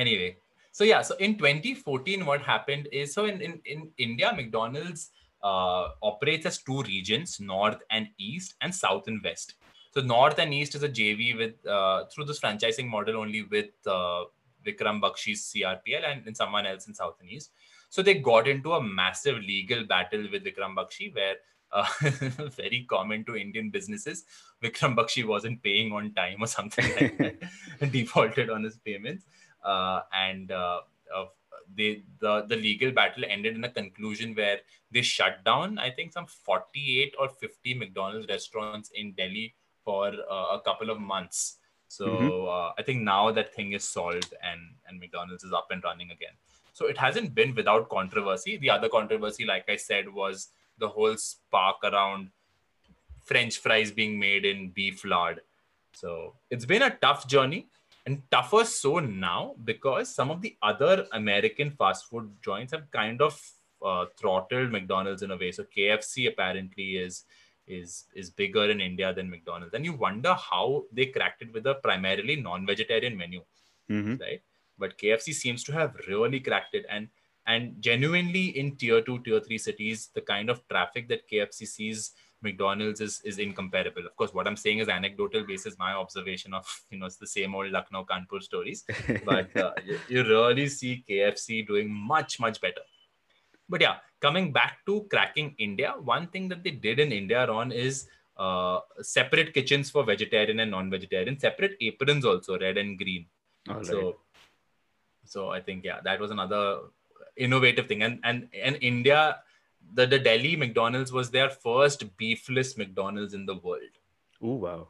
anyway 0.01 0.35
so 0.77 0.83
yeah 0.87 1.01
so 1.07 1.15
in 1.25 1.31
2014 1.37 2.25
what 2.25 2.41
happened 2.47 2.87
is 2.91 3.13
so 3.17 3.21
in, 3.29 3.37
in, 3.45 3.53
in 3.73 3.79
india 4.05 4.31
mcdonald's 4.39 5.03
uh, 5.43 5.89
operates 6.01 6.45
as 6.45 6.57
two 6.59 6.81
regions 6.83 7.39
north 7.39 7.79
and 7.89 8.07
east 8.17 8.55
and 8.61 8.73
south 8.73 9.07
and 9.07 9.21
west. 9.23 9.55
So 9.93 10.01
north 10.01 10.39
and 10.39 10.53
east 10.53 10.75
is 10.75 10.83
a 10.83 10.89
jv 10.89 11.37
with 11.37 11.65
uh, 11.65 12.05
through 12.05 12.25
this 12.25 12.39
franchising 12.39 12.87
model 12.87 13.17
only 13.17 13.43
with 13.43 13.71
uh, 13.85 14.25
vikram 14.65 15.01
bakshi's 15.01 15.41
crpl 15.53 16.03
and, 16.11 16.27
and 16.27 16.35
someone 16.35 16.65
else 16.65 16.87
in 16.87 16.93
south 16.93 17.15
and 17.21 17.29
east. 17.29 17.51
So 17.89 18.01
they 18.01 18.15
got 18.15 18.47
into 18.47 18.73
a 18.73 18.83
massive 18.83 19.37
legal 19.37 19.85
battle 19.85 20.27
with 20.31 20.43
vikram 20.43 20.75
bakshi 20.75 21.13
where 21.15 21.35
uh, 21.71 21.87
very 22.55 22.85
common 22.89 23.25
to 23.25 23.35
indian 23.35 23.69
businesses 23.69 24.23
vikram 24.63 24.95
bakshi 24.95 25.25
wasn't 25.25 25.61
paying 25.63 25.91
on 25.91 26.13
time 26.13 26.37
or 26.41 26.47
something 26.47 26.85
like 26.95 27.17
that 27.17 27.91
defaulted 27.91 28.49
on 28.49 28.63
his 28.63 28.77
payments. 28.77 29.25
Uh, 29.63 30.01
and 30.13 30.51
uh, 30.51 30.79
uh, 31.15 31.25
they 31.75 32.03
the 32.19 32.45
the 32.47 32.55
legal 32.55 32.91
battle 32.91 33.23
ended 33.27 33.55
in 33.55 33.63
a 33.63 33.69
conclusion 33.69 34.33
where 34.35 34.59
they 34.91 35.01
shut 35.01 35.43
down 35.43 35.77
I 35.77 35.91
think 35.91 36.13
some 36.13 36.25
48 36.25 37.15
or 37.19 37.29
50 37.29 37.73
McDonald's 37.73 38.27
restaurants 38.27 38.89
in 38.93 39.13
Delhi 39.13 39.53
for 39.83 40.07
uh, 40.29 40.57
a 40.57 40.61
couple 40.63 40.89
of 40.89 40.99
months. 40.99 41.57
So 41.87 42.05
Mhm. 42.07 42.47
uh, 42.55 42.73
I 42.77 42.83
think 42.83 43.01
now 43.01 43.31
that 43.31 43.53
thing 43.53 43.73
is 43.73 43.87
solved 43.87 44.33
and 44.41 44.61
and 44.87 44.99
McDonald's 44.99 45.43
is 45.43 45.53
up 45.53 45.67
and 45.71 45.83
running 45.83 46.11
again. 46.11 46.35
So 46.73 46.85
it 46.87 46.97
hasn't 46.97 47.33
been 47.33 47.55
without 47.55 47.89
controversy. 47.89 48.57
The 48.57 48.69
other 48.69 48.89
controversy, 48.89 49.45
like 49.45 49.69
I 49.69 49.77
said, 49.77 50.09
was 50.13 50.49
the 50.77 50.89
whole 50.89 51.17
spark 51.17 51.77
around 51.83 52.29
French 53.23 53.57
fries 53.57 53.91
being 53.91 54.19
made 54.19 54.45
in 54.45 54.69
beef 54.69 55.03
lard. 55.03 55.41
So 55.93 56.35
it's 56.49 56.65
been 56.65 56.83
a 56.83 56.91
tough 56.91 57.27
journey 57.27 57.67
and 58.07 58.21
tougher 58.31 58.63
so 58.63 58.99
now 58.99 59.53
because 59.65 60.13
some 60.19 60.31
of 60.31 60.41
the 60.41 60.55
other 60.61 61.05
American 61.11 61.71
fast 61.71 62.05
food 62.09 62.29
joints 62.41 62.71
have 62.71 62.89
kind 62.91 63.21
of 63.21 63.39
uh, 63.81 64.05
throttled 64.17 64.71
McDonald's 64.71 65.23
in 65.23 65.31
a 65.31 65.37
way. 65.37 65.51
So 65.51 65.65
KFC 65.65 66.29
apparently 66.29 66.97
is 66.97 67.25
is 67.67 68.05
is 68.15 68.29
bigger 68.29 68.65
in 68.71 68.79
India 68.79 69.13
than 69.13 69.29
McDonald's, 69.29 69.73
and 69.73 69.83
you 69.83 69.93
wonder 69.93 70.33
how 70.33 70.85
they 70.91 71.07
cracked 71.07 71.41
it 71.41 71.53
with 71.53 71.67
a 71.67 71.75
primarily 71.87 72.37
non-vegetarian 72.37 73.17
menu 73.17 73.41
Mhm. 73.91 74.19
right? 74.21 74.41
But 74.77 74.97
KFC 74.97 75.33
seems 75.33 75.65
to 75.65 75.73
have 75.73 75.95
really 76.07 76.39
cracked 76.39 76.75
it, 76.75 76.85
and 76.89 77.09
and 77.45 77.81
genuinely 77.81 78.45
in 78.61 78.75
tier 78.77 79.01
two, 79.01 79.19
tier 79.23 79.41
three 79.41 79.57
cities, 79.57 80.07
the 80.13 80.21
kind 80.21 80.49
of 80.49 80.65
traffic 80.69 81.07
that 81.09 81.27
KFC 81.29 81.65
sees 81.65 82.11
McDonald's 82.41 83.01
is 83.01 83.21
is 83.21 83.39
incomparable. 83.39 84.05
Of 84.05 84.15
course, 84.15 84.33
what 84.33 84.47
I'm 84.47 84.57
saying 84.57 84.79
is 84.79 84.89
anecdotal 84.89 85.43
basis, 85.43 85.77
my 85.77 85.93
observation 85.93 86.53
of 86.53 86.65
you 86.91 86.99
know 86.99 87.05
it's 87.05 87.17
the 87.17 87.27
same 87.27 87.55
old 87.55 87.71
Lucknow 87.71 88.05
Kanpur 88.05 88.41
stories, 88.41 88.83
but 89.25 89.55
uh, 89.57 89.71
you, 89.85 89.99
you 90.07 90.23
really 90.23 90.67
see 90.67 91.03
KFC 91.09 91.65
doing 91.65 91.91
much 91.91 92.39
much 92.39 92.61
better. 92.61 92.81
But 93.69 93.81
yeah, 93.81 93.97
coming 94.21 94.53
back 94.53 94.79
to 94.85 95.05
cracking 95.09 95.55
India, 95.57 95.93
one 95.99 96.27
thing 96.27 96.47
that 96.49 96.63
they 96.63 96.71
did 96.71 96.99
in 96.99 97.11
India, 97.11 97.45
Ron, 97.47 97.71
is 97.71 98.07
uh, 98.37 98.79
separate 99.01 99.53
kitchens 99.53 99.89
for 99.89 100.03
vegetarian 100.03 100.59
and 100.59 100.71
non-vegetarian, 100.71 101.39
separate 101.39 101.75
aprons 101.81 102.23
also, 102.23 102.57
red 102.59 102.77
and 102.77 102.97
green. 102.97 103.25
All 103.69 103.77
right. 103.77 103.85
So, 103.85 104.17
so 105.25 105.49
I 105.49 105.59
think 105.59 105.83
yeah, 105.83 105.99
that 106.03 106.19
was 106.19 106.31
another 106.31 106.79
innovative 107.35 107.87
thing. 107.87 108.03
And 108.03 108.19
and 108.23 108.47
and 108.53 108.77
India, 108.81 109.39
the 109.93 110.05
the 110.07 110.19
Delhi 110.19 110.55
McDonald's 110.55 111.11
was 111.11 111.29
their 111.31 111.49
first 111.49 112.03
beefless 112.17 112.77
McDonald's 112.77 113.33
in 113.33 113.45
the 113.45 113.55
world. 113.55 113.93
oh 114.41 114.53
wow. 114.65 114.87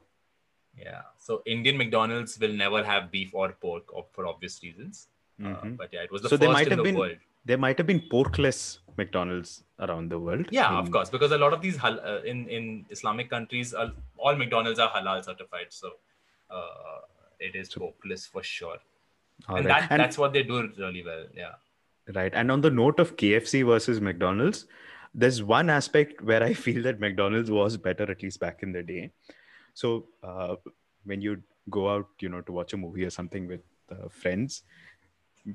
Yeah. 0.77 1.01
So 1.17 1.41
Indian 1.45 1.77
McDonald's 1.77 2.37
will 2.39 2.53
never 2.53 2.83
have 2.83 3.09
beef 3.11 3.31
or 3.33 3.51
pork 3.53 3.85
for 4.15 4.27
obvious 4.31 4.59
reasons. 4.63 5.07
Uh, 5.43 5.47
Mhm. 5.49 5.77
but 5.77 5.89
yeah, 5.93 6.03
it 6.07 6.11
was 6.11 6.21
the 6.23 6.29
So 6.29 6.37
first 6.37 6.41
they 6.41 6.51
might 6.57 6.67
in 6.67 6.71
have 6.73 6.79
the 6.79 6.83
been 6.89 6.95
world. 7.03 7.17
there 7.45 7.57
might 7.63 7.77
have 7.81 7.87
been 7.87 8.01
porkless 8.13 8.59
McDonald's 8.97 9.51
around 9.87 10.09
the 10.15 10.19
world. 10.19 10.47
Yeah, 10.51 10.77
of 10.79 10.91
course, 10.95 11.09
because 11.15 11.31
a 11.31 11.37
lot 11.45 11.53
of 11.57 11.61
these 11.65 11.77
hal- 11.85 11.99
uh, 12.11 12.21
in 12.33 12.47
in 12.57 12.69
Islamic 12.97 13.29
countries, 13.35 13.73
uh, 13.83 13.89
all 14.17 14.35
McDonald's 14.43 14.79
are 14.85 14.89
halal 14.97 15.23
certified, 15.29 15.67
so 15.81 15.91
uh, 16.49 16.99
it 17.39 17.55
is 17.55 17.69
porkless 17.83 18.27
for 18.35 18.43
sure. 18.43 18.77
And 19.47 19.65
right. 19.65 19.67
that 19.73 19.91
And- 19.91 19.99
that's 20.03 20.17
what 20.23 20.33
they 20.33 20.43
do 20.51 20.59
really 20.83 21.03
well. 21.11 21.25
Yeah. 21.43 21.55
Right. 22.15 22.33
And 22.41 22.51
on 22.51 22.61
the 22.61 22.69
note 22.71 22.99
of 23.03 23.15
KFC 23.21 23.63
versus 23.69 23.99
McDonald's, 24.09 24.65
there's 25.17 25.41
one 25.41 25.69
aspect 25.69 26.21
where 26.21 26.43
I 26.43 26.53
feel 26.65 26.83
that 26.83 26.99
McDonald's 26.99 27.51
was 27.51 27.75
better, 27.75 28.09
at 28.09 28.23
least 28.23 28.39
back 28.39 28.63
in 28.63 28.71
the 28.71 28.83
day. 28.83 29.11
So 29.73 30.05
uh, 30.23 30.55
when 31.03 31.21
you 31.21 31.41
go 31.69 31.89
out, 31.89 32.07
you 32.21 32.29
know, 32.29 32.41
to 32.41 32.51
watch 32.51 32.73
a 32.73 32.77
movie 32.77 33.03
or 33.03 33.09
something 33.09 33.47
with 33.47 33.61
uh, 33.91 34.07
friends, 34.09 34.63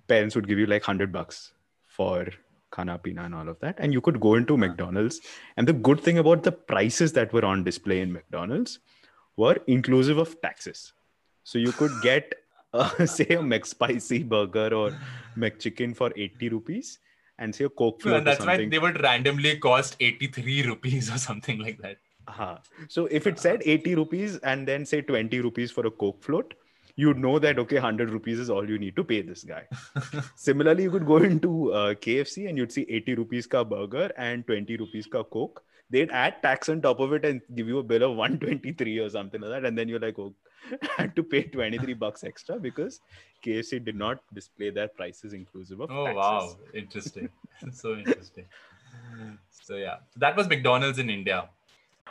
parents 0.09 0.35
would 0.35 0.49
give 0.49 0.59
you 0.59 0.67
like 0.67 0.83
100 0.83 1.13
bucks 1.13 1.53
for 1.87 2.27
khana 2.73 2.99
pina 2.99 3.23
and 3.25 3.35
all 3.35 3.49
of 3.49 3.59
that. 3.61 3.77
And 3.79 3.93
you 3.93 4.01
could 4.01 4.21
go 4.21 4.35
into 4.35 4.57
McDonald's. 4.57 5.21
And 5.57 5.69
the 5.69 5.73
good 5.73 6.01
thing 6.01 6.19
about 6.19 6.43
the 6.43 6.53
prices 6.53 7.13
that 7.13 7.33
were 7.33 7.45
on 7.45 7.65
display 7.65 8.01
in 8.01 8.13
McDonald's 8.13 8.81
were 9.37 9.59
inclusive 9.67 10.19
of 10.19 10.41
taxes. 10.41 10.93
So 11.45 11.59
you 11.59 11.73
could 11.73 11.93
get, 12.03 12.35
uh, 12.75 13.07
say, 13.07 13.25
a 13.25 13.39
McSpicy 13.39 14.29
burger 14.29 14.75
or 14.75 14.99
McChicken 15.37 15.95
for 15.95 16.13
80 16.17 16.49
rupees 16.49 16.99
and 17.39 17.55
say 17.55 17.65
a 17.65 17.69
Coke 17.69 18.01
float 18.01 18.19
and 18.19 18.27
that's 18.27 18.43
or 18.43 18.47
why 18.47 18.69
they 18.69 18.79
would 18.79 19.03
randomly 19.03 19.57
cost 19.59 19.97
83 20.01 20.63
rupees 20.67 21.13
or 21.13 21.19
something 21.19 21.59
like 21.59 21.79
that. 21.83 21.97
Uh-huh. 22.29 22.59
So 22.89 23.07
if 23.07 23.27
it 23.27 23.39
said 23.39 23.63
80 23.65 23.95
rupees 23.97 24.37
and 24.39 24.67
then 24.67 24.87
say 24.87 25.01
20 25.03 25.41
rupees 25.41 25.71
for 25.71 25.87
a 25.87 25.91
Coke 25.91 26.23
float, 26.23 26.55
you'd 26.97 27.19
know 27.19 27.39
that, 27.39 27.59
okay, 27.59 27.77
100 27.77 28.11
rupees 28.11 28.39
is 28.39 28.51
all 28.51 28.69
you 28.69 28.79
need 28.79 28.97
to 28.97 29.05
pay 29.05 29.23
this 29.23 29.45
guy. 29.45 29.65
Similarly, 30.37 30.85
you 30.85 30.91
could 30.91 31.07
go 31.07 31.17
into 31.17 31.73
uh, 31.73 31.95
KFC 31.95 32.49
and 32.49 32.57
you'd 32.57 32.73
see 32.73 32.87
80 32.89 33.15
rupees 33.15 33.47
ka 33.47 33.65
burger 33.65 34.11
and 34.17 34.47
20 34.47 34.77
rupees 34.77 35.07
ka 35.07 35.23
Coke. 35.25 35.63
They'd 35.91 36.11
add 36.11 36.43
tax 36.43 36.69
on 36.69 36.81
top 36.81 37.01
of 37.01 37.13
it 37.13 37.25
and 37.25 37.41
give 37.55 37.69
you 37.69 37.79
a 37.79 37.83
bill 37.83 38.11
of 38.11 38.17
123 38.17 38.99
or 38.99 39.11
something 39.11 39.41
like 39.41 39.51
that. 39.51 39.65
And 39.65 39.77
then 39.77 39.89
you're 39.89 40.01
like, 40.01 40.19
oh, 40.19 40.35
had 40.97 41.15
to 41.17 41.23
pay 41.23 41.43
23 41.45 41.95
bucks 41.95 42.25
extra 42.25 42.59
because 42.59 43.01
KFC 43.45 43.85
did 43.85 43.97
not 43.97 44.21
display 44.35 44.71
their 44.71 44.89
prices 44.89 45.33
inclusive 45.33 45.81
of 45.81 45.91
Oh 45.91 46.05
taxes. 46.07 46.17
wow, 46.17 46.57
interesting. 46.75 47.29
so 47.73 47.95
interesting. 47.95 48.45
So 49.51 49.77
yeah, 49.77 49.97
that 50.17 50.37
was 50.37 50.49
McDonald's 50.49 50.99
in 50.99 51.09
India. 51.11 51.49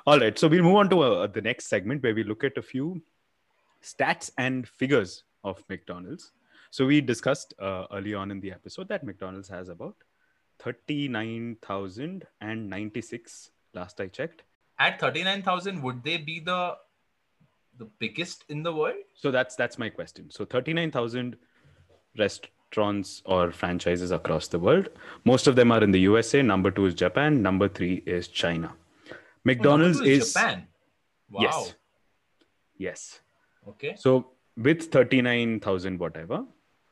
All 0.06 0.20
right, 0.20 0.38
so 0.38 0.48
we'll 0.48 0.64
move 0.64 0.76
on 0.76 0.90
to 0.90 1.02
uh, 1.02 1.28
the 1.28 1.42
next 1.42 1.68
segment 1.68 2.04
where 2.04 2.14
we 2.16 2.24
look 2.24 2.44
at 2.44 2.58
a 2.58 2.62
few 2.62 3.02
stats 3.84 4.32
and 4.38 4.68
figures 4.68 5.24
of 5.44 5.64
McDonald's. 5.70 6.32
So 6.72 6.86
we 6.86 7.02
discussed 7.02 7.54
uh, 7.60 7.86
early 7.92 8.14
on 8.14 8.32
in 8.32 8.40
the 8.40 8.52
episode 8.52 8.88
that 8.90 9.04
McDonald's 9.04 9.50
has 9.50 9.70
about 9.70 9.96
39,096 10.60 13.52
last 13.74 14.00
I 14.00 14.08
checked. 14.08 14.44
At 14.80 15.00
39,000, 15.00 15.82
would 15.82 16.04
they 16.04 16.18
be 16.18 16.40
the 16.40 16.78
the 17.82 17.90
biggest 18.00 18.46
in 18.50 18.64
the 18.64 18.74
world? 18.80 19.04
So 19.16 19.32
that's 19.32 19.56
that's 19.56 19.78
my 19.84 19.90
question. 19.90 20.30
So 20.30 20.46
39,000 20.46 21.36
restaurants 22.18 23.22
or 23.26 23.52
franchises 23.52 24.12
across 24.12 24.48
the 24.48 24.60
world. 24.60 24.90
Most 25.26 25.48
of 25.48 25.56
them 25.56 25.72
are 25.72 25.84
in 25.84 25.92
the 25.92 26.02
USA. 26.02 26.42
Number 26.42 26.72
2 26.72 26.86
is 26.86 26.94
Japan, 26.94 27.42
number 27.42 27.68
3 27.68 28.04
is 28.06 28.28
China. 28.28 28.74
Oh, 28.74 29.16
McDonald's 29.44 29.98
number 29.98 30.12
two 30.12 30.18
is 30.18 30.34
Japan. 30.34 30.68
Wow. 31.32 31.42
Yes. 31.42 31.74
Yes. 32.78 33.20
Okay. 33.70 33.96
So 33.98 34.28
with 34.58 34.92
39,000 34.92 36.00
whatever, 36.00 36.46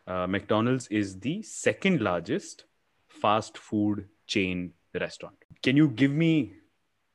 uh, 0.08 0.25
McDonald's 0.28 0.88
is 0.88 1.19
the 1.19 1.41
second 1.43 2.02
largest 2.02 2.65
fast 3.08 3.58
food 3.58 4.08
chain 4.25 4.73
restaurant. 4.99 5.36
Can 5.62 5.78
you 5.78 5.88
give 5.89 6.12
me 6.12 6.54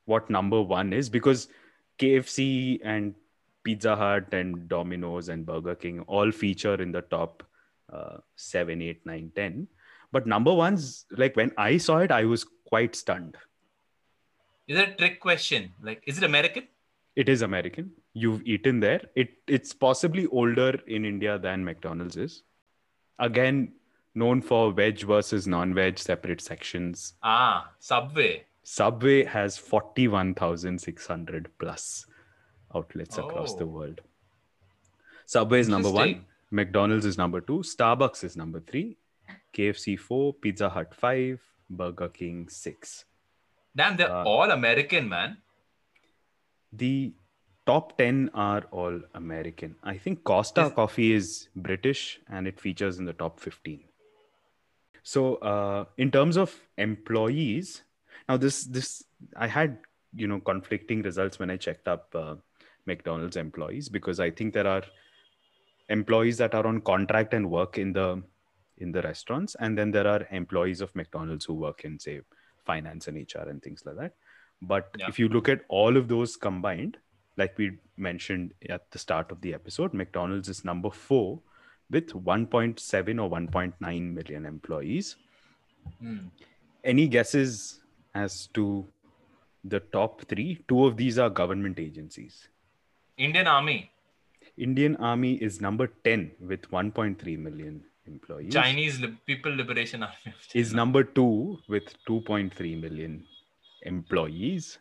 what 0.04 0.30
number 0.30 0.62
one 0.62 0.92
is? 0.92 1.08
Because 1.08 1.48
KFC 1.98 2.80
and 2.84 3.14
Pizza 3.64 3.96
Hut 3.96 4.32
and 4.32 4.68
Domino's 4.68 5.28
and 5.28 5.44
Burger 5.44 5.74
King 5.74 6.00
all 6.00 6.30
feature 6.30 6.80
in 6.80 6.92
the 6.92 7.02
top 7.02 7.42
uh, 7.92 8.18
seven, 8.36 8.82
eight, 8.82 9.04
nine, 9.04 9.32
ten. 9.34 9.66
But 10.12 10.26
number 10.26 10.52
one's 10.52 11.06
like 11.10 11.34
when 11.34 11.52
I 11.58 11.78
saw 11.78 11.98
it, 11.98 12.12
I 12.12 12.24
was 12.24 12.46
quite 12.66 12.94
stunned. 12.94 13.36
Is 14.68 14.78
it 14.78 14.88
a 14.90 14.94
trick 14.94 15.20
question? 15.20 15.72
Like, 15.82 16.02
is 16.06 16.18
it 16.18 16.24
American? 16.24 16.68
It 17.16 17.28
is 17.28 17.42
American. 17.42 17.90
You've 18.12 18.42
eaten 18.42 18.80
there. 18.80 19.02
It 19.14 19.34
it's 19.46 19.72
possibly 19.72 20.26
older 20.26 20.78
in 20.86 21.04
India 21.04 21.38
than 21.38 21.64
McDonald's 21.64 22.16
is. 22.16 22.42
Again, 23.18 23.72
known 24.14 24.42
for 24.42 24.72
veg 24.72 25.00
versus 25.00 25.46
non-veg 25.46 25.98
separate 25.98 26.40
sections. 26.40 27.14
Ah, 27.22 27.70
Subway. 27.78 28.44
Subway 28.62 29.24
has 29.24 29.58
41,600 29.58 31.50
plus 31.58 32.06
outlets 32.74 33.18
across 33.18 33.54
the 33.54 33.64
Oh. 33.64 33.68
world. 33.78 34.00
Subway 35.26 35.60
is 35.60 35.68
number 35.68 35.90
one. 35.90 36.26
McDonald's 36.50 37.06
is 37.06 37.16
number 37.18 37.40
two. 37.40 37.58
Starbucks 37.60 38.24
is 38.24 38.36
number 38.36 38.60
three. 38.60 38.96
KFC 39.52 39.96
four. 39.98 40.34
Pizza 40.34 40.68
Hut 40.68 40.94
five. 40.94 41.40
Burger 41.70 42.08
King 42.08 42.48
six. 42.48 43.04
Damn, 43.76 43.96
they're 43.96 44.10
Uh, 44.12 44.24
all 44.24 44.50
American, 44.50 45.08
man. 45.08 45.38
The 46.72 47.14
top 47.66 47.96
10 47.96 48.28
are 48.34 48.64
all 48.70 49.00
American. 49.14 49.76
I 49.82 49.96
think 49.96 50.22
Costa 50.24 50.66
Is- 50.66 50.72
Coffee 50.72 51.12
is 51.12 51.48
British 51.56 52.20
and 52.28 52.46
it 52.46 52.60
features 52.60 52.98
in 52.98 53.06
the 53.06 53.12
top 53.14 53.40
15. 53.40 53.84
So, 55.02 55.36
uh, 55.36 55.84
in 55.96 56.10
terms 56.10 56.36
of 56.36 56.54
employees, 56.78 57.82
now 58.28 58.36
this 58.36 58.64
this 58.64 59.04
I 59.36 59.46
had 59.48 59.78
you 60.14 60.26
know 60.26 60.40
conflicting 60.40 61.02
results 61.02 61.38
when 61.38 61.50
I 61.50 61.56
checked 61.56 61.88
up 61.88 62.14
uh, 62.14 62.36
McDonald's 62.86 63.36
employees 63.36 63.88
because 63.88 64.20
I 64.20 64.30
think 64.30 64.54
there 64.54 64.66
are 64.66 64.82
employees 65.88 66.38
that 66.38 66.54
are 66.54 66.66
on 66.66 66.80
contract 66.80 67.34
and 67.34 67.50
work 67.50 67.78
in 67.78 67.92
the 67.92 68.22
in 68.78 68.90
the 68.90 69.02
restaurants, 69.02 69.54
and 69.60 69.78
then 69.78 69.92
there 69.92 70.06
are 70.06 70.26
employees 70.32 70.80
of 70.80 70.94
McDonald's 70.96 71.44
who 71.44 71.54
work 71.54 71.84
in 71.84 71.98
say 71.98 72.20
finance 72.64 73.06
and 73.06 73.16
HR 73.16 73.48
and 73.48 73.62
things 73.62 73.82
like 73.86 73.96
that. 73.96 74.14
But 74.62 74.90
Yeah. 74.98 75.08
if 75.08 75.18
you 75.18 75.28
look 75.28 75.48
at 75.48 75.64
all 75.68 75.96
of 75.96 76.08
those 76.08 76.36
combined, 76.36 76.96
like 77.36 77.56
we 77.56 77.78
mentioned 77.96 78.52
at 78.68 78.90
the 78.90 78.98
start 78.98 79.30
of 79.30 79.40
the 79.42 79.54
episode, 79.54 79.94
McDonald's 79.94 80.48
is 80.48 80.64
number 80.64 80.90
four 80.90 81.40
with 81.90 82.08
1.7 82.14 83.20
or 83.20 83.28
1.9 83.30 84.12
million 84.14 84.46
employees. 84.46 85.16
Hmm. 86.00 86.28
Any 86.82 87.06
guesses 87.08 87.80
as 88.14 88.48
to 88.54 88.86
the 89.64 89.80
top 89.80 90.22
three? 90.22 90.64
Two 90.68 90.84
of 90.86 90.96
these 90.96 91.18
are 91.18 91.30
government 91.30 91.78
agencies. 91.78 92.48
Indian 93.16 93.46
Army, 93.46 93.90
Indian 94.56 94.96
Army 94.96 95.34
is 95.34 95.60
number 95.60 95.86
10 96.04 96.32
with 96.40 96.70
1.3 96.70 97.38
million 97.38 97.82
employees. 98.06 98.52
Chinese 98.52 99.00
Lib- 99.00 99.16
People 99.26 99.54
Liberation 99.54 100.02
Army. 100.02 100.34
is 100.54 100.72
number 100.74 101.02
two 101.04 101.58
with 101.68 101.94
2.3 102.08 102.80
million 102.80 103.24
employees. 103.82 104.78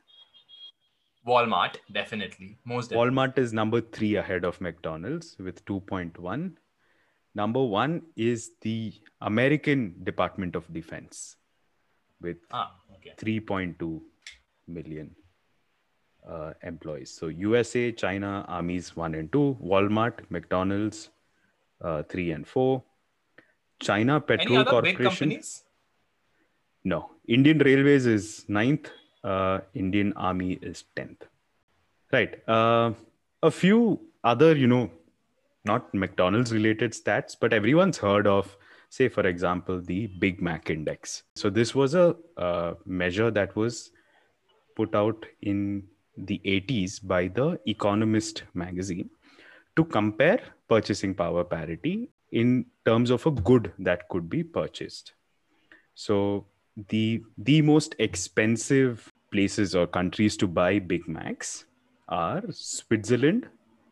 Walmart, 1.26 1.76
definitely. 1.92 2.58
Most 2.66 2.90
definitely. 2.90 3.12
Walmart 3.12 3.38
is 3.38 3.54
number 3.54 3.82
three 3.82 4.16
ahead 4.16 4.44
of 4.44 4.60
McDonald's 4.62 5.36
with 5.40 5.64
2.1. 5.66 6.52
Number 7.36 7.64
one 7.64 8.02
is 8.16 8.52
the 8.62 8.94
American 9.22 9.96
Department 10.04 10.56
of 10.56 10.72
Defense 10.74 11.38
with 12.22 12.38
Ah, 12.52 12.72
okay. 12.96 13.14
3.2 13.18 14.02
million 14.68 15.16
uh, 16.28 16.54
employees. 16.64 17.10
So 17.12 17.28
USA, 17.28 17.92
China, 17.92 18.46
armies 18.48 18.96
one 18.96 19.16
and 19.16 19.32
two, 19.32 19.58
Walmart, 19.64 20.20
McDonald's 20.30 21.10
uh, 21.82 22.04
three 22.04 22.32
and 22.32 22.48
four, 22.48 22.84
China 23.80 24.16
Any 24.16 24.38
Petrol 24.38 24.58
other 24.60 24.82
big 24.82 24.98
Corporation. 24.98 25.30
companies? 25.30 25.64
No, 26.84 27.12
Indian 27.28 27.60
Railways 27.60 28.06
is 28.06 28.46
ninth. 28.48 28.90
Uh, 29.24 29.60
Indian 29.74 30.12
Army 30.14 30.60
is 30.62 30.84
tenth. 30.96 31.26
Right. 32.12 32.48
Uh, 32.48 32.92
a 33.42 33.50
few 33.50 34.02
other, 34.24 34.56
you 34.56 34.68
know, 34.68 34.92
not 35.66 35.94
McDonald's 35.94 36.52
related 36.52 36.92
stats, 36.92 37.36
but 37.40 37.54
everyone's 37.54 37.98
heard 37.98 38.28
of, 38.28 38.58
say, 38.90 39.08
for 39.08 39.26
example, 39.26 39.82
the 39.82 40.08
Big 40.08 40.42
Mac 40.42 40.70
Index. 40.70 41.24
So 41.36 41.50
this 41.50 41.74
was 41.74 41.96
a 41.96 42.16
uh, 42.38 42.74
measure 42.86 43.32
that 43.32 43.56
was 43.56 43.92
put 44.76 44.94
out 44.94 45.26
in 45.42 45.84
the 46.18 46.40
80s 46.46 47.06
by 47.06 47.28
the 47.28 47.60
Economist 47.66 48.44
magazine 48.54 49.10
to 49.76 49.84
compare 49.84 50.42
purchasing 50.70 51.14
power 51.14 51.44
parity 51.44 52.10
in 52.32 52.66
terms 52.86 53.10
of 53.10 53.26
a 53.26 53.32
good 53.32 53.72
that 53.80 54.08
could 54.10 54.30
be 54.30 54.44
purchased. 54.44 55.14
So 55.96 56.46
the 56.90 57.24
the 57.38 57.62
most 57.62 57.96
expensive 58.00 59.12
places 59.32 59.76
or 59.76 59.88
countries 59.88 60.38
to 60.38 60.48
buy 60.48 60.80
Big 60.80 61.08
Macs 61.08 61.66
are 62.08 62.44
Switzerland, 62.52 63.48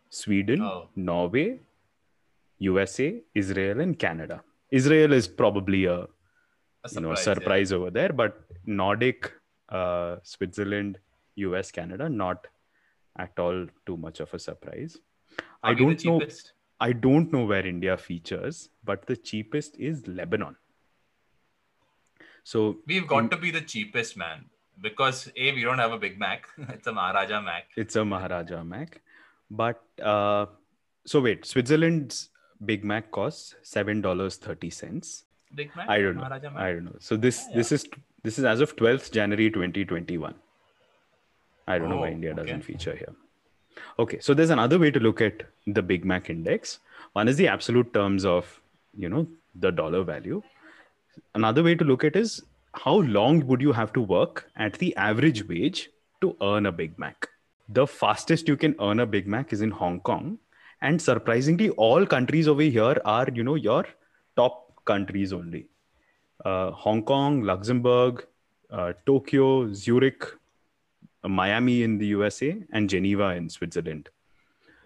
Sweden, 0.10 0.62
Oh. 0.62 0.90
Norway, 0.96 1.60
USA, 2.60 3.22
Israel, 3.34 3.80
and 3.82 3.98
Canada. 3.98 4.44
Israel 4.72 5.14
is 5.14 5.28
probably 5.28 5.86
a 5.86 6.08
A 6.84 6.90
you 6.94 7.02
know 7.02 7.14
surprise, 7.16 7.24
surprise 7.24 7.72
over 7.72 7.90
there, 7.92 8.12
but 8.22 8.38
Nordic, 8.66 9.32
uh, 9.70 10.18
Switzerland, 10.24 10.98
US, 11.36 11.72
Canada, 11.72 12.10
not 12.10 12.48
at 13.18 13.38
all 13.40 13.68
too 13.86 13.98
much 13.98 14.20
of 14.20 14.34
a 14.34 14.40
surprise. 14.40 14.98
yeah. 15.32 15.46
I 15.64 15.72
Are 15.72 15.76
the 15.76 15.84
don't 15.96 16.06
know. 16.06 16.22
I 16.80 16.94
don't 16.94 17.32
know 17.32 17.46
where 17.46 17.66
India 17.66 17.96
features, 17.98 18.70
but 18.84 19.06
the 19.06 19.16
cheapest 19.16 19.78
is 19.78 20.08
Lebanon. 20.08 20.56
So 22.44 22.78
We've 22.88 23.08
got 23.08 23.20
in- 23.26 23.30
to 23.30 23.38
be 23.38 23.52
the 23.52 23.62
cheapest, 23.62 24.18
man. 24.18 24.46
Because 24.82 25.32
A, 25.36 25.52
we 25.54 25.62
don't 25.62 25.78
have 25.78 25.92
a 25.92 25.98
Big 26.00 26.18
Mac. 26.18 26.48
it's 26.70 26.88
a 26.88 26.94
Maharaja 26.94 27.40
Mac. 27.42 27.66
it's 27.78 27.96
a 27.96 28.04
Maharaja 28.04 28.64
Mac, 28.64 29.02
but 29.52 29.84
uh, 30.02 30.48
so 31.06 31.22
wait, 31.22 31.46
Switzerland's 31.46 32.30
Big 32.66 32.84
Mac 32.84 33.12
costs 33.12 33.54
seven 33.62 34.02
dollars 34.02 34.38
thirty 34.38 34.72
cents. 34.72 35.26
Big 35.54 35.76
Mac? 35.76 35.88
I 35.88 36.00
don't 36.02 36.16
know. 36.16 36.22
Maharaja 36.22 36.50
Mac? 36.50 36.62
I 36.64 36.72
don't 36.74 36.86
know. 36.86 36.96
So 37.00 37.16
this 37.16 37.46
Yeah, 37.50 37.58
this 37.58 37.72
is 37.72 37.86
this 38.24 38.40
is 38.40 38.46
as 38.46 38.60
of 38.60 38.76
twelfth 38.76 39.12
January 39.12 39.52
twenty 39.52 39.86
twenty 39.86 40.18
one. 40.18 40.34
I 41.72 41.80
don't 41.80 41.90
know 41.90 41.98
why 41.98 42.10
Oh, 42.10 42.18
India 42.18 42.32
okay. 42.32 42.42
doesn't 42.42 42.62
feature 42.70 42.96
here. 42.96 43.14
Okay, 44.04 44.20
so 44.20 44.34
there's 44.34 44.50
another 44.56 44.78
way 44.80 44.92
to 44.92 45.00
look 45.00 45.22
at 45.22 45.44
the 45.68 45.82
Big 45.82 46.06
Mac 46.06 46.30
index. 46.30 46.80
One 47.14 47.28
is 47.28 47.38
the 47.38 47.48
absolute 47.48 47.94
terms 47.94 48.26
of 48.26 48.50
you 49.06 49.10
know 49.10 49.28
the 49.66 49.72
dollar 49.72 50.04
value. 50.04 50.42
Another 51.36 51.64
way 51.64 51.76
to 51.76 51.84
look 51.84 52.04
at 52.04 52.16
is 52.16 52.44
how 52.74 52.96
long 53.18 53.46
would 53.48 53.62
you 53.62 53.72
have 53.74 53.94
to 53.94 54.02
work 54.02 54.50
at 54.56 54.74
the 54.84 54.96
average 54.96 55.48
wage 55.48 55.90
to 56.22 56.36
earn 56.42 56.66
a 56.66 56.72
Big 56.72 56.98
Mac. 57.00 57.28
The 57.70 57.88
fastest 57.88 58.48
you 58.48 58.58
can 58.58 58.76
earn 58.82 59.00
a 59.00 59.06
Big 59.06 59.28
Mac 59.28 59.54
is 59.54 59.62
in 59.62 59.72
Hong 59.72 60.00
Kong, 60.02 60.38
and 60.82 61.02
surprisingly, 61.02 61.70
all 61.72 62.06
countries 62.06 62.48
over 62.48 62.62
here 62.78 62.98
are 63.06 63.28
you 63.34 63.44
know 63.44 63.56
your 63.56 63.86
top 64.36 64.84
countries 64.86 65.32
only. 65.34 65.68
Uh, 66.44 66.72
Hong 66.72 67.04
Kong, 67.04 67.42
Luxembourg, 67.44 68.26
uh, 68.72 68.94
Tokyo, 69.06 69.72
Zurich, 69.74 70.26
Miami 71.24 71.84
in 71.84 71.98
the 71.98 72.08
USA, 72.08 72.58
and 72.72 72.90
Geneva 72.90 73.30
in 73.36 73.50
Switzerland. 73.50 74.10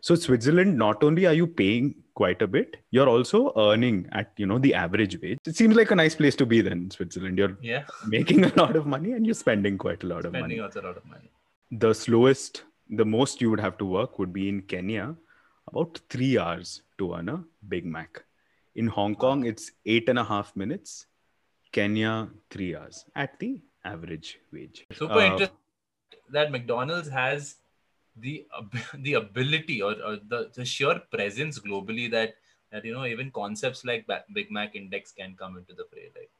So 0.01 0.15
Switzerland, 0.15 0.77
not 0.77 1.03
only 1.03 1.25
are 1.25 1.33
you 1.33 1.47
paying 1.47 1.95
quite 2.13 2.41
a 2.41 2.47
bit, 2.47 2.77
you're 2.91 3.09
also 3.09 3.51
earning 3.57 4.07
at 4.11 4.31
you 4.37 4.45
know 4.45 4.59
the 4.59 4.73
average 4.73 5.19
wage. 5.21 5.39
It 5.45 5.55
seems 5.55 5.75
like 5.75 5.91
a 5.91 5.95
nice 5.95 6.13
place 6.15 6.35
to 6.35 6.45
be 6.45 6.61
then, 6.61 6.91
Switzerland. 6.91 7.37
You're 7.39 7.57
Yeah. 7.61 7.85
making 8.07 8.45
a 8.45 8.53
lot 8.55 8.75
of 8.75 8.85
money 8.85 9.13
and 9.13 9.25
you're 9.25 9.33
spending 9.35 9.77
quite 9.77 10.03
a 10.03 10.07
lot 10.07 10.25
of 10.25 10.33
money. 10.33 10.59
also 10.59 10.81
a 10.81 10.83
lot 10.89 10.97
of 10.97 11.05
money. 11.05 11.29
The 11.71 11.93
slowest, 11.93 12.63
the 12.89 13.05
most 13.05 13.41
you 13.41 13.49
would 13.49 13.59
have 13.59 13.77
to 13.79 13.85
work 13.85 14.19
would 14.19 14.31
be 14.31 14.47
in 14.47 14.61
Kenya, 14.61 15.15
about 15.67 15.99
three 16.09 16.37
hours 16.37 16.83
to 16.99 17.15
earn 17.15 17.29
a 17.29 17.43
Big 17.67 17.85
Mac. 17.85 18.23
In 18.75 18.85
Hong 18.87 19.15
Kong, 19.15 19.45
it's 19.45 19.71
eight 19.85 20.07
and 20.09 20.19
a 20.19 20.23
half 20.23 20.55
minutes. 20.55 21.07
Kenya, 21.71 22.29
three 22.51 22.75
hours 22.75 23.05
at 23.15 23.39
the 23.39 23.59
average 23.83 24.39
wage. 24.53 24.85
Super 24.93 25.13
Uh, 25.13 25.25
interesting 25.31 25.57
that 26.29 26.51
McDonald's 26.51 27.09
has 27.09 27.55
the 28.17 28.45
the 28.99 29.13
ability 29.13 29.81
or, 29.81 29.91
or 29.91 30.17
the, 30.27 30.49
the 30.53 30.65
sheer 30.65 31.01
presence 31.11 31.59
globally 31.59 32.09
that 32.11 32.35
that 32.71 32.85
you 32.85 32.93
know 32.93 33.05
even 33.05 33.31
concepts 33.31 33.85
like 33.85 34.05
Big 34.33 34.51
Mac 34.51 34.75
Index 34.75 35.11
can 35.11 35.35
come 35.35 35.57
into 35.57 35.73
the 35.73 35.85
fray. 35.91 36.09
Like, 36.15 36.31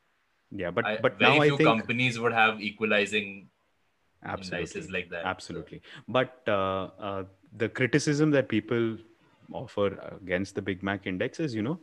Yeah, 0.52 0.72
but 0.72 0.86
I, 0.86 0.98
but 0.98 1.20
very 1.20 1.32
now 1.32 1.42
few 1.42 1.54
I 1.54 1.58
think 1.58 1.70
companies 1.70 2.20
would 2.20 2.34
have 2.34 2.62
equalizing 2.62 3.50
absolutely 4.24 4.60
indices 4.60 4.92
like 4.92 5.10
that. 5.10 5.26
absolutely 5.26 5.82
but 6.08 6.42
uh, 6.48 6.90
uh, 7.00 7.24
the 7.58 7.70
criticism 7.70 8.32
that 8.32 8.50
people 8.50 8.98
offer 9.54 9.88
against 10.22 10.56
the 10.56 10.62
big 10.62 10.82
mac 10.82 11.06
index 11.06 11.40
is 11.40 11.54
you 11.54 11.62
know 11.62 11.80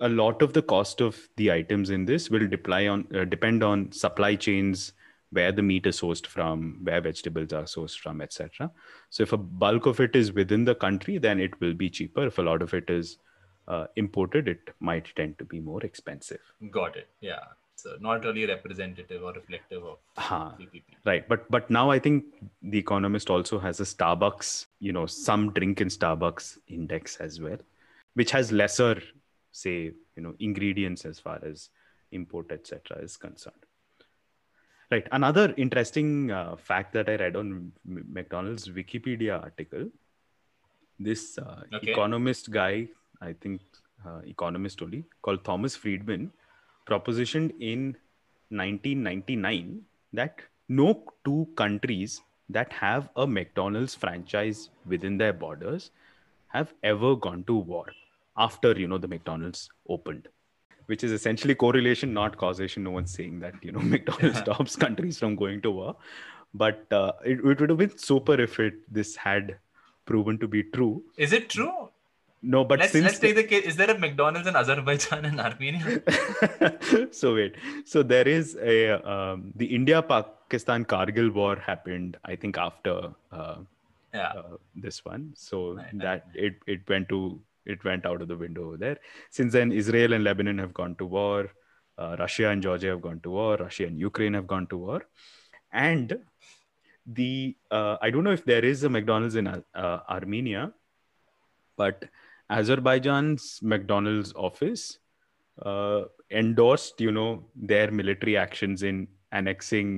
a 0.00 0.08
lot 0.08 0.42
of 0.42 0.52
the 0.52 0.62
cost 0.62 1.00
of 1.00 1.18
the 1.36 1.50
items 1.52 1.90
in 1.90 2.04
this 2.04 2.30
will 2.30 2.46
deply 2.46 2.90
on 2.90 3.06
uh, 3.14 3.24
depend 3.24 3.62
on 3.62 3.90
supply 3.92 4.34
chains 4.34 4.92
where 5.30 5.52
the 5.52 5.62
meat 5.62 5.86
is 5.86 6.00
sourced 6.00 6.26
from 6.26 6.78
where 6.82 7.00
vegetables 7.00 7.52
are 7.52 7.64
sourced 7.64 7.98
from 7.98 8.20
etc 8.20 8.70
so 9.10 9.22
if 9.22 9.32
a 9.32 9.36
bulk 9.36 9.86
of 9.86 10.00
it 10.00 10.16
is 10.16 10.32
within 10.32 10.64
the 10.64 10.74
country 10.74 11.18
then 11.18 11.38
it 11.38 11.58
will 11.60 11.74
be 11.74 11.90
cheaper 11.90 12.26
if 12.26 12.38
a 12.38 12.42
lot 12.42 12.62
of 12.62 12.72
it 12.74 12.88
is 12.88 13.18
uh, 13.68 13.86
imported 13.96 14.48
it 14.48 14.70
might 14.80 15.08
tend 15.16 15.38
to 15.38 15.44
be 15.44 15.60
more 15.60 15.82
expensive 15.82 16.40
Got 16.70 16.96
it. 16.96 17.08
Yeah. 17.20 17.40
So 17.76 17.90
not 18.00 18.24
really 18.24 18.44
representative 18.46 19.22
or 19.22 19.32
reflective 19.34 19.84
of 19.84 19.98
Huh. 20.16 20.50
PPP. 20.60 20.82
Right, 21.04 21.28
but 21.28 21.48
but 21.48 21.70
now 21.70 21.90
I 21.90 21.98
think 22.00 22.24
the 22.60 22.78
Economist 22.78 23.30
also 23.30 23.58
has 23.60 23.78
a 23.78 23.84
Starbucks, 23.84 24.66
you 24.80 24.92
know, 24.92 25.06
some 25.06 25.52
drink 25.52 25.80
in 25.80 25.86
Starbucks 25.88 26.58
index 26.66 27.18
as 27.18 27.40
well, 27.40 27.58
which 28.14 28.32
has 28.32 28.50
lesser, 28.50 29.00
say, 29.52 29.92
you 30.16 30.22
know, 30.24 30.34
ingredients 30.40 31.04
as 31.04 31.20
far 31.20 31.38
as 31.44 31.68
import 32.10 32.50
etc. 32.50 32.98
is 33.00 33.16
concerned. 33.16 33.62
Right. 34.90 35.06
Another 35.12 35.52
interesting 35.58 36.30
uh, 36.30 36.56
fact 36.56 36.94
that 36.94 37.08
I 37.10 37.16
read 37.16 37.36
on 37.36 37.72
McDonald's 37.84 38.68
Wikipedia 38.68 39.42
article. 39.42 39.90
This 40.98 41.38
uh, 41.38 41.62
Okay. 41.72 41.92
economist 41.92 42.50
guy, 42.50 42.88
I 43.20 43.34
think 43.34 43.60
uh, 44.06 44.20
economist 44.24 44.82
only, 44.82 45.04
called 45.22 45.44
Thomas 45.44 45.76
Friedman, 45.76 46.32
propositioned 46.88 47.52
in 47.60 47.96
1999 48.50 49.82
that 50.14 50.40
no 50.68 51.04
two 51.24 51.46
countries 51.56 52.22
that 52.48 52.72
have 52.72 53.10
a 53.16 53.26
McDonald's 53.26 53.94
franchise 53.94 54.70
within 54.86 55.18
their 55.18 55.34
borders 55.34 55.90
have 56.48 56.72
ever 56.82 57.14
gone 57.14 57.44
to 57.44 57.56
war 57.58 57.86
after 58.38 58.72
you 58.72 58.88
know 58.88 58.96
the 58.98 59.08
McDonald's 59.08 59.68
opened 59.88 60.28
which 60.92 61.02
is 61.08 61.12
essentially 61.18 61.54
correlation 61.62 62.12
not 62.18 62.36
causation 62.42 62.84
no 62.88 62.92
one's 62.98 63.14
saying 63.18 63.38
that 63.44 63.54
you 63.68 63.72
know 63.76 63.84
McDonald's 63.94 64.38
stops 64.44 64.76
countries 64.86 65.18
from 65.22 65.36
going 65.44 65.60
to 65.68 65.70
war 65.80 65.92
but 66.64 66.92
uh, 67.00 67.12
it, 67.24 67.38
it 67.52 67.60
would 67.60 67.70
have 67.74 67.78
been 67.84 67.96
super 68.08 68.36
if 68.48 68.58
it 68.66 68.76
this 69.00 69.14
had 69.28 69.54
proven 70.12 70.38
to 70.44 70.48
be 70.56 70.62
true 70.78 70.92
Is 71.28 71.32
it 71.40 71.48
true? 71.56 71.76
no 72.54 72.60
but 72.70 72.78
let's 72.80 72.92
since 72.92 73.04
let's 73.06 73.18
take 73.22 73.34
the 73.38 73.42
case. 73.52 73.64
Is 73.70 73.76
there 73.78 73.90
a 73.92 73.98
McDonald's 74.02 74.48
in 74.50 74.56
Azerbaijan 74.58 75.24
and 75.28 75.40
Armenia? 75.46 76.02
so 77.20 77.34
wait 77.38 77.56
so 77.84 78.02
there 78.12 78.28
is 78.28 78.56
a 78.74 78.76
um, 79.14 79.42
the 79.62 79.66
india 79.78 80.00
pakistan 80.12 80.84
kargil 80.92 81.30
war 81.40 81.56
happened 81.70 82.16
i 82.24 82.36
think 82.44 82.60
after 82.68 82.94
uh, 83.40 83.56
Yeah. 84.18 84.28
uh, 84.40 84.56
this 84.84 84.98
one 85.08 85.24
so 85.46 85.58
Right, 85.72 85.86
right. 85.86 85.98
that 86.04 86.38
it 86.46 86.54
it 86.74 86.92
went 86.92 87.08
to 87.14 87.18
it 87.74 87.84
went 87.88 88.06
out 88.10 88.22
of 88.22 88.28
the 88.32 88.36
window 88.44 88.64
over 88.68 88.76
there. 88.84 88.98
Since 89.30 89.52
then 89.58 89.72
israel 89.82 90.12
and 90.18 90.24
lebanon 90.24 90.58
have 90.64 90.74
gone 90.80 90.94
to 91.02 91.06
war. 91.18 91.38
Uh, 92.02 92.16
russia 92.18 92.48
and 92.48 92.62
georgia 92.62 92.88
have 92.94 93.02
gone 93.08 93.20
to 93.26 93.30
war. 93.38 93.56
Russia 93.66 93.86
and 93.86 93.98
ukraine 94.08 94.34
have 94.40 94.46
gone 94.54 94.66
to 94.74 94.76
war. 94.86 95.00
And 95.72 96.18
the 97.18 97.56
uh, 97.70 97.96
i 98.06 98.10
don't 98.10 98.24
know 98.28 98.32
if 98.38 98.44
there 98.44 98.64
is 98.70 98.84
a 98.84 98.88
mcdonald's 98.96 99.36
in 99.40 99.46
uh, 99.48 99.98
armenia 100.16 100.62
but 101.82 102.04
azerbaijan's 102.56 103.44
mcdonald's 103.72 104.32
office 104.48 104.82
uh, 105.70 106.02
endorsed 106.42 107.00
you 107.06 107.12
know 107.18 107.30
their 107.72 107.90
military 108.00 108.36
actions 108.44 108.82
in 108.90 108.98
annexing 109.38 109.88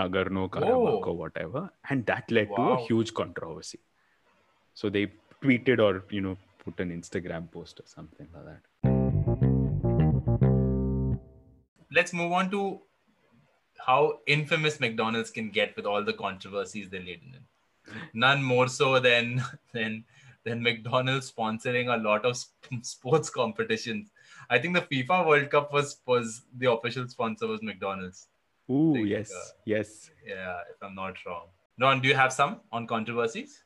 nagorno 0.00 0.42
karabakh 0.56 1.06
Oh. 1.06 1.10
or 1.10 1.16
whatever. 1.22 1.62
And 1.90 2.04
that 2.10 2.30
led 2.30 2.48
to 2.56 2.62
a 2.74 2.76
huge 2.88 3.10
controversy. 3.20 3.80
So 4.74 4.88
they 4.88 5.04
tweeted 5.42 5.78
or 5.86 6.04
you 6.10 6.22
know 6.26 6.36
put 6.64 6.78
an 6.80 6.90
instagram 6.90 7.50
post 7.50 7.80
or 7.80 7.86
something 7.86 8.28
like 8.34 8.44
that 8.44 8.62
Let's 11.92 12.12
move 12.12 12.30
on 12.30 12.50
to 12.52 12.82
how 13.84 14.20
infamous 14.26 14.78
McDonald's 14.78 15.30
can 15.30 15.50
get 15.50 15.74
with 15.76 15.86
all 15.86 16.04
the 16.04 16.12
controversies 16.12 16.88
they're 16.88 17.00
laden 17.00 17.34
in. 17.34 18.00
None 18.14 18.42
more 18.42 18.68
so 18.68 19.00
than 19.00 19.42
than 19.72 20.04
than 20.44 20.62
McDonald's 20.62 21.32
sponsoring 21.32 21.92
a 21.92 22.00
lot 22.00 22.24
of 22.24 22.36
sp- 22.38 22.82
sports 22.82 23.30
competitions. 23.30 24.10
I 24.48 24.58
think 24.58 24.74
the 24.74 24.82
FIFA 24.82 25.26
World 25.26 25.50
Cup 25.50 25.72
was 25.72 25.96
was 26.06 26.42
the 26.56 26.70
official 26.70 27.08
sponsor 27.08 27.48
was 27.48 27.62
McDonald's. 27.62 28.28
Ooh, 28.70 28.92
Think, 28.94 29.08
yes 29.08 29.32
uh, 29.32 29.48
yes 29.64 30.10
Yeah, 30.24 30.60
if 30.70 30.80
I'm 30.80 30.94
not 30.94 31.16
wrong. 31.26 31.48
Ron, 31.80 32.00
do 32.00 32.08
you 32.08 32.14
have 32.14 32.32
some 32.32 32.60
on 32.70 32.86
controversies? 32.86 33.64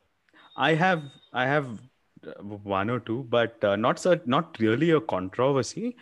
I 0.57 0.75
have 0.75 1.03
I 1.33 1.47
have 1.47 1.79
one 2.63 2.91
or 2.91 3.01
two, 3.01 3.27
but 3.29 3.63
uh, 3.65 3.77
not 3.77 3.99
so 3.99 4.19
not 4.27 4.59
really 4.59 4.91
a 4.91 5.01
controversy. 5.01 5.97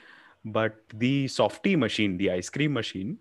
But 0.44 0.74
the 0.92 1.28
softy 1.28 1.76
machine, 1.76 2.16
the 2.16 2.32
ice 2.32 2.50
cream 2.50 2.72
machine, 2.72 3.18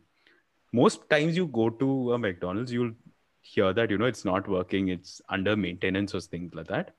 most 0.73 1.07
times 1.09 1.37
you 1.37 1.45
go 1.47 1.69
to 1.69 2.13
a 2.13 2.17
McDonald's, 2.17 2.71
you'll 2.73 2.93
hear 3.41 3.73
that 3.73 3.89
you 3.89 3.97
know 3.97 4.05
it's 4.05 4.23
not 4.23 4.47
working 4.47 4.89
it's 4.89 5.21
under 5.29 5.55
maintenance 5.55 6.13
or 6.13 6.21
things 6.21 6.53
like 6.53 6.67
that 6.67 6.93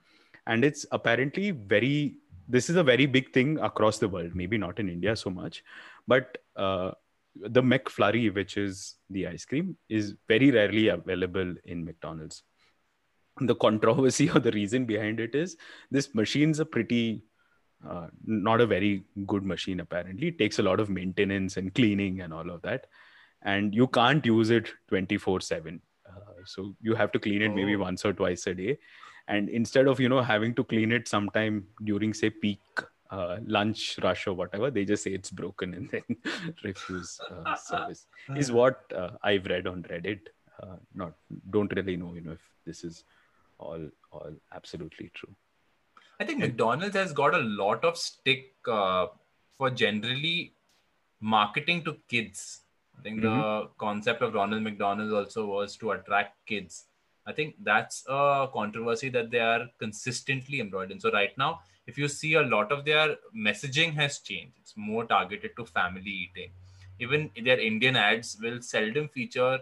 and 0.47 0.65
it's 0.65 0.85
apparently 0.91 1.51
very 1.51 2.17
this 2.49 2.69
is 2.69 2.77
a 2.77 2.83
very 2.83 3.07
big 3.07 3.33
thing 3.33 3.59
across 3.61 3.99
the 3.99 4.09
world 4.09 4.35
maybe 4.35 4.59
not 4.59 4.79
in 4.81 4.89
india 4.89 5.15
so 5.15 5.31
much 5.31 5.63
but 6.07 6.39
uh, 6.57 6.91
the 7.37 7.63
mcflurry 7.63 8.35
which 8.35 8.57
is 8.57 8.97
the 9.11 9.27
ice 9.27 9.45
cream 9.45 9.77
is 9.89 10.15
very 10.29 10.51
rarely 10.51 10.89
available 10.89 11.55
in 11.65 11.85
mcdonald's 11.85 12.43
the 13.41 13.55
controversy 13.55 14.31
or 14.35 14.41
the 14.41 14.53
reason 14.53 14.85
behind 14.85 15.21
it 15.21 15.35
is 15.35 15.57
this 15.91 16.15
machine's 16.15 16.61
a 16.61 16.65
pretty 16.65 17.23
uh, 17.89 18.07
not 18.25 18.61
a 18.61 18.67
very 18.67 19.05
good 19.27 19.45
machine 19.45 19.81
apparently. 19.81 20.29
It 20.29 20.39
takes 20.39 20.59
a 20.59 20.63
lot 20.63 20.79
of 20.79 20.89
maintenance 20.89 21.57
and 21.57 21.75
cleaning 21.75 22.21
and 22.21 22.33
all 22.33 22.49
of 22.49 22.63
that. 22.63 22.87
And 23.43 23.75
you 23.75 23.89
can't 23.89 24.25
use 24.25 24.51
it 24.51 24.71
24 24.89 25.41
7 25.41 25.81
uh, 26.07 26.33
so 26.45 26.75
you 26.81 26.95
have 26.95 27.11
to 27.13 27.19
clean 27.19 27.43
it 27.43 27.51
oh. 27.51 27.55
maybe 27.55 27.77
once 27.77 28.05
or 28.05 28.13
twice 28.13 28.47
a 28.47 28.55
day. 28.55 28.79
And 29.29 29.49
instead 29.49 29.87
of 29.87 30.01
you 30.01 30.09
know 30.09 30.21
having 30.21 30.55
to 30.55 30.65
clean 30.65 30.93
it 30.93 31.09
sometime 31.09 31.67
during 31.85 32.15
say 32.15 32.31
peak 32.31 32.61
uh, 33.11 33.37
lunch 33.47 33.99
rush 34.03 34.27
or 34.27 34.33
whatever 34.33 34.71
they 34.71 34.85
just 34.85 35.05
say 35.05 35.11
it's 35.11 35.31
broken 35.31 35.75
and 35.75 35.91
then 35.93 36.03
refuse 36.65 37.21
uh, 37.31 37.55
service. 37.57 38.07
Is 38.37 38.53
what 38.53 38.81
uh, 38.97 39.11
i've 39.23 39.47
read 39.47 39.67
on 39.67 39.83
reddit. 39.85 40.21
Uh, 40.63 40.77
not 40.95 41.15
don't 41.51 41.73
really 41.75 41.97
know 41.97 42.15
you 42.15 42.21
know 42.21 42.33
if 42.33 42.41
this 42.65 42.85
is 42.85 43.05
all 43.59 43.89
all 44.11 44.35
absolutely 44.53 45.11
true 45.15 45.35
i 46.21 46.25
think 46.25 46.39
mcdonald's 46.41 46.97
has 46.97 47.13
got 47.13 47.35
a 47.35 47.45
lot 47.63 47.85
of 47.85 47.97
stick 47.97 48.53
uh, 48.69 49.07
for 49.57 49.71
generally 49.71 50.55
marketing 51.21 51.83
to 51.85 51.97
kids 52.09 52.63
I 52.99 53.03
think 53.03 53.21
mm-hmm. 53.21 53.37
the 53.37 53.69
concept 53.79 54.23
of 54.23 54.35
Ronald 54.35 54.63
McDonald 54.63 55.13
also 55.13 55.47
was 55.47 55.77
to 55.79 55.93
attract 55.93 56.37
kids. 56.47 56.85
I 57.27 57.33
think 57.33 57.57
that's 57.63 58.05
a 58.09 58.49
controversy 58.53 59.09
that 59.11 59.31
they 59.31 59.41
are 59.41 59.67
consistently 59.79 60.61
embroiled 60.61 60.91
in. 60.91 61.01
So 61.01 61.11
right 61.11 61.37
now, 61.39 61.61
if 61.87 61.99
you 61.99 62.09
see 62.09 62.35
a 62.35 62.43
lot 62.43 62.71
of 62.73 62.85
their 62.85 63.17
messaging 63.37 63.95
has 63.95 64.19
changed, 64.19 64.55
it's 64.61 64.75
more 64.77 65.05
targeted 65.05 65.53
to 65.57 65.65
family 65.65 66.29
eating. 66.31 66.51
Even 66.99 67.31
their 67.43 67.59
Indian 67.59 67.97
ads 67.97 68.39
will 68.41 68.61
seldom 68.61 69.09
feature 69.09 69.59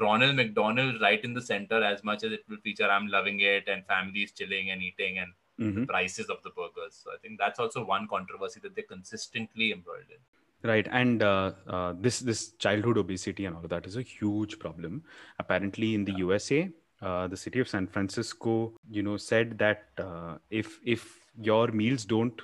Ronald 0.00 0.36
McDonald 0.36 1.00
right 1.00 1.22
in 1.22 1.34
the 1.34 1.42
center 1.42 1.82
as 1.82 2.02
much 2.02 2.24
as 2.24 2.32
it 2.32 2.44
will 2.48 2.58
feature 2.58 2.90
I'm 2.90 3.08
loving 3.08 3.40
it 3.40 3.68
and 3.68 3.84
families 3.86 4.32
chilling 4.32 4.70
and 4.70 4.82
eating 4.82 5.18
and 5.18 5.32
mm-hmm. 5.60 5.84
prices 5.84 6.28
of 6.28 6.42
the 6.42 6.50
burgers. 6.50 7.00
So 7.02 7.10
I 7.10 7.16
think 7.20 7.38
that's 7.38 7.58
also 7.58 7.84
one 7.84 8.08
controversy 8.08 8.60
that 8.62 8.74
they 8.74 8.82
consistently 8.82 9.72
embroiled 9.72 10.10
in 10.10 10.18
right 10.64 10.88
and 10.90 11.22
uh, 11.22 11.52
uh, 11.66 11.92
this 11.98 12.20
this 12.20 12.52
childhood 12.52 12.98
obesity 12.98 13.46
and 13.46 13.56
all 13.56 13.64
of 13.64 13.70
that 13.70 13.86
is 13.86 13.96
a 13.96 14.02
huge 14.02 14.58
problem 14.58 15.02
apparently 15.38 15.94
in 15.94 16.04
the 16.04 16.12
yeah. 16.12 16.18
usa 16.18 16.70
uh, 17.02 17.26
the 17.26 17.36
city 17.36 17.60
of 17.60 17.68
san 17.68 17.86
francisco 17.86 18.72
you 18.88 19.02
know 19.02 19.16
said 19.16 19.58
that 19.58 19.88
uh, 19.98 20.36
if 20.50 20.78
if 20.84 21.18
your 21.40 21.68
meals 21.68 22.04
don't 22.04 22.40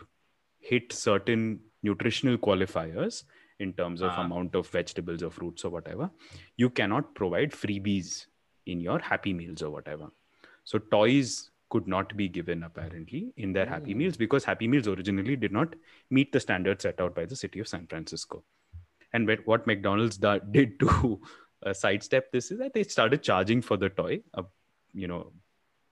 hit 0.58 0.92
certain 0.92 1.60
nutritional 1.82 2.36
qualifiers 2.36 3.22
in 3.60 3.72
terms 3.72 4.02
of 4.02 4.10
uh 4.10 4.22
amount 4.22 4.54
of 4.54 4.68
vegetables 4.68 5.22
or 5.22 5.30
fruits 5.30 5.64
or 5.64 5.70
whatever 5.70 6.10
you 6.56 6.70
cannot 6.70 7.14
provide 7.14 7.50
freebies 7.50 8.26
in 8.66 8.80
your 8.80 8.98
happy 8.98 9.32
meals 9.32 9.62
or 9.62 9.70
whatever 9.70 10.10
so 10.64 10.78
toys 10.78 11.50
could 11.70 11.86
not 11.86 12.16
be 12.16 12.28
given 12.28 12.62
apparently 12.62 13.32
in 13.36 13.52
their 13.52 13.66
Happy 13.66 13.92
hmm. 13.92 13.98
Meals 13.98 14.16
because 14.16 14.44
Happy 14.44 14.68
Meals 14.68 14.88
originally 14.88 15.36
did 15.36 15.52
not 15.52 15.74
meet 16.10 16.32
the 16.32 16.40
standards 16.40 16.82
set 16.82 17.00
out 17.00 17.14
by 17.14 17.24
the 17.24 17.36
city 17.36 17.60
of 17.60 17.68
San 17.68 17.86
Francisco. 17.86 18.42
And 19.12 19.30
what 19.44 19.66
McDonald's 19.66 20.18
did 20.18 20.78
to 20.80 21.20
uh, 21.64 21.72
sidestep 21.82 22.30
this 22.32 22.50
is 22.50 22.58
that 22.58 22.74
they 22.74 22.82
started 22.82 23.22
charging 23.22 23.62
for 23.62 23.76
the 23.76 23.88
toy, 23.88 24.20
a, 24.34 24.44
you 24.92 25.08
know, 25.08 25.32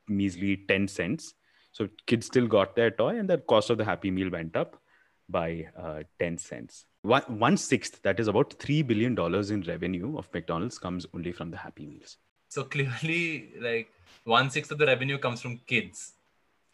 measly 0.09 0.65
10 0.69 0.89
cents. 0.89 1.35
So 1.73 1.89
kids 2.07 2.27
still 2.27 2.47
got 2.47 2.77
their 2.77 2.91
toy 2.91 3.19
and 3.19 3.29
the 3.29 3.39
cost 3.39 3.71
of 3.71 3.79
the 3.79 3.85
Happy 3.85 4.11
Meal 4.11 4.31
went 4.31 4.57
up 4.57 4.81
by 5.29 5.69
uh, 5.79 6.03
10 6.19 6.39
cents. 6.39 6.87
One, 7.07 7.23
one 7.39 7.57
sixth, 7.57 8.03
that 8.03 8.19
is 8.19 8.27
about 8.27 8.51
$3 8.59 8.85
billion 8.85 9.13
in 9.53 9.63
revenue 9.63 10.19
of 10.19 10.29
McDonald's 10.35 10.77
comes 10.77 11.07
only 11.15 11.31
from 11.31 11.53
the 11.53 11.57
Happy 11.57 11.87
Meals. 11.87 12.17
So 12.49 12.65
clearly, 12.65 13.51
like 13.61 13.93
one 14.25 14.51
sixth 14.51 14.73
of 14.73 14.79
the 14.79 14.87
revenue 14.87 15.19
comes 15.19 15.41
from 15.41 15.59
kids. 15.69 16.15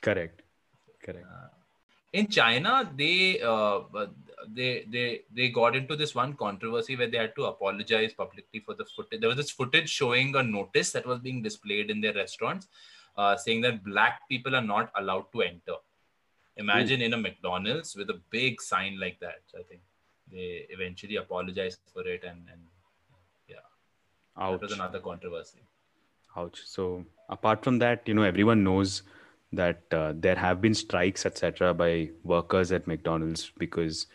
Correct. 0.00 0.42
Correct. 1.02 1.26
Uh, 1.26 1.48
in 2.14 2.28
China, 2.28 2.90
they 2.96 3.40
uh, 3.40 3.80
they 4.48 4.86
they 4.88 5.22
they 5.34 5.48
got 5.48 5.76
into 5.76 5.96
this 5.96 6.14
one 6.14 6.34
controversy 6.34 6.96
where 6.96 7.10
they 7.10 7.18
had 7.18 7.34
to 7.36 7.44
apologize 7.44 8.12
publicly 8.14 8.60
for 8.60 8.74
the 8.74 8.84
footage. 8.84 9.20
There 9.20 9.28
was 9.28 9.38
this 9.38 9.50
footage 9.50 9.88
showing 9.88 10.34
a 10.36 10.42
notice 10.42 10.92
that 10.92 11.06
was 11.06 11.20
being 11.20 11.42
displayed 11.42 11.90
in 11.90 12.00
their 12.00 12.14
restaurants, 12.14 12.68
uh, 13.16 13.36
saying 13.36 13.62
that 13.62 13.84
black 13.84 14.28
people 14.28 14.54
are 14.54 14.68
not 14.74 14.92
allowed 14.96 15.26
to 15.32 15.42
enter. 15.42 15.78
Imagine 16.56 17.00
Ooh. 17.00 17.06
in 17.06 17.14
a 17.14 17.18
McDonald's 17.18 17.96
with 17.96 18.10
a 18.10 18.20
big 18.30 18.60
sign 18.60 19.00
like 19.00 19.18
that. 19.20 19.42
I 19.58 19.62
think 19.62 19.80
they 20.30 20.66
eventually 20.70 21.16
apologized 21.16 21.80
for 21.92 22.06
it, 22.06 22.24
and 22.24 22.38
and 22.50 22.60
yeah, 23.48 23.56
Ouch. 24.36 24.60
that 24.60 24.66
was 24.66 24.72
another 24.72 25.00
controversy. 25.00 25.58
Ouch. 26.36 26.60
So 26.64 27.04
apart 27.28 27.62
from 27.64 27.78
that, 27.78 28.02
you 28.06 28.14
know, 28.14 28.22
everyone 28.22 28.64
knows 28.64 29.02
that 29.52 29.82
uh, 29.92 30.12
there 30.16 30.36
have 30.36 30.60
been 30.60 30.74
strikes, 30.74 31.26
etc., 31.26 31.74
by 31.74 32.10
workers 32.24 32.72
at 32.72 32.86
McDonald's 32.86 33.52
because 33.58 34.06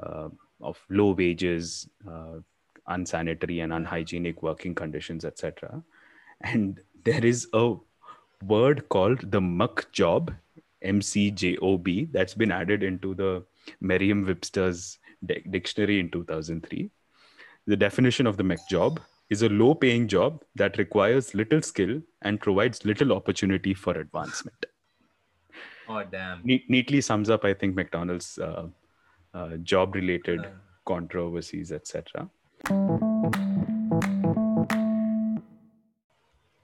uh, 0.00 0.28
of 0.60 0.78
low 0.88 1.12
wages, 1.12 1.88
uh, 2.10 2.38
unsanitary 2.86 3.60
and 3.60 3.72
unhygienic 3.72 4.42
working 4.42 4.74
conditions, 4.74 5.24
etc. 5.24 5.82
And 6.40 6.80
there 7.04 7.24
is 7.24 7.48
a 7.52 7.74
word 8.44 8.88
called 8.88 9.30
the 9.30 9.40
McJob, 9.40 10.34
M 10.82 11.02
C 11.02 11.30
J 11.30 11.56
O 11.58 11.76
B, 11.76 12.08
that's 12.12 12.34
been 12.34 12.52
added 12.52 12.82
into 12.82 13.14
the 13.14 13.44
Merriam-Webster's 13.80 14.98
dictionary 15.26 16.00
in 16.00 16.10
2003. 16.10 16.90
The 17.66 17.76
definition 17.76 18.26
of 18.26 18.36
the 18.36 18.42
McJob 18.42 18.98
is 19.30 19.42
a 19.42 19.48
low 19.48 19.74
paying 19.74 20.08
job 20.08 20.42
that 20.54 20.78
requires 20.78 21.34
little 21.34 21.60
skill 21.60 22.00
and 22.22 22.40
provides 22.40 22.84
little 22.84 23.12
opportunity 23.12 23.74
for 23.74 23.92
advancement. 23.98 24.66
Oh, 25.88 26.02
damn. 26.04 26.40
Ne- 26.44 26.64
neatly 26.68 27.00
sums 27.00 27.30
up, 27.30 27.44
I 27.44 27.54
think, 27.54 27.74
McDonald's 27.74 28.38
uh, 28.38 28.68
uh, 29.34 29.56
job 29.58 29.94
related 29.94 30.40
uh. 30.40 30.50
controversies, 30.84 31.72
etc. 31.72 32.28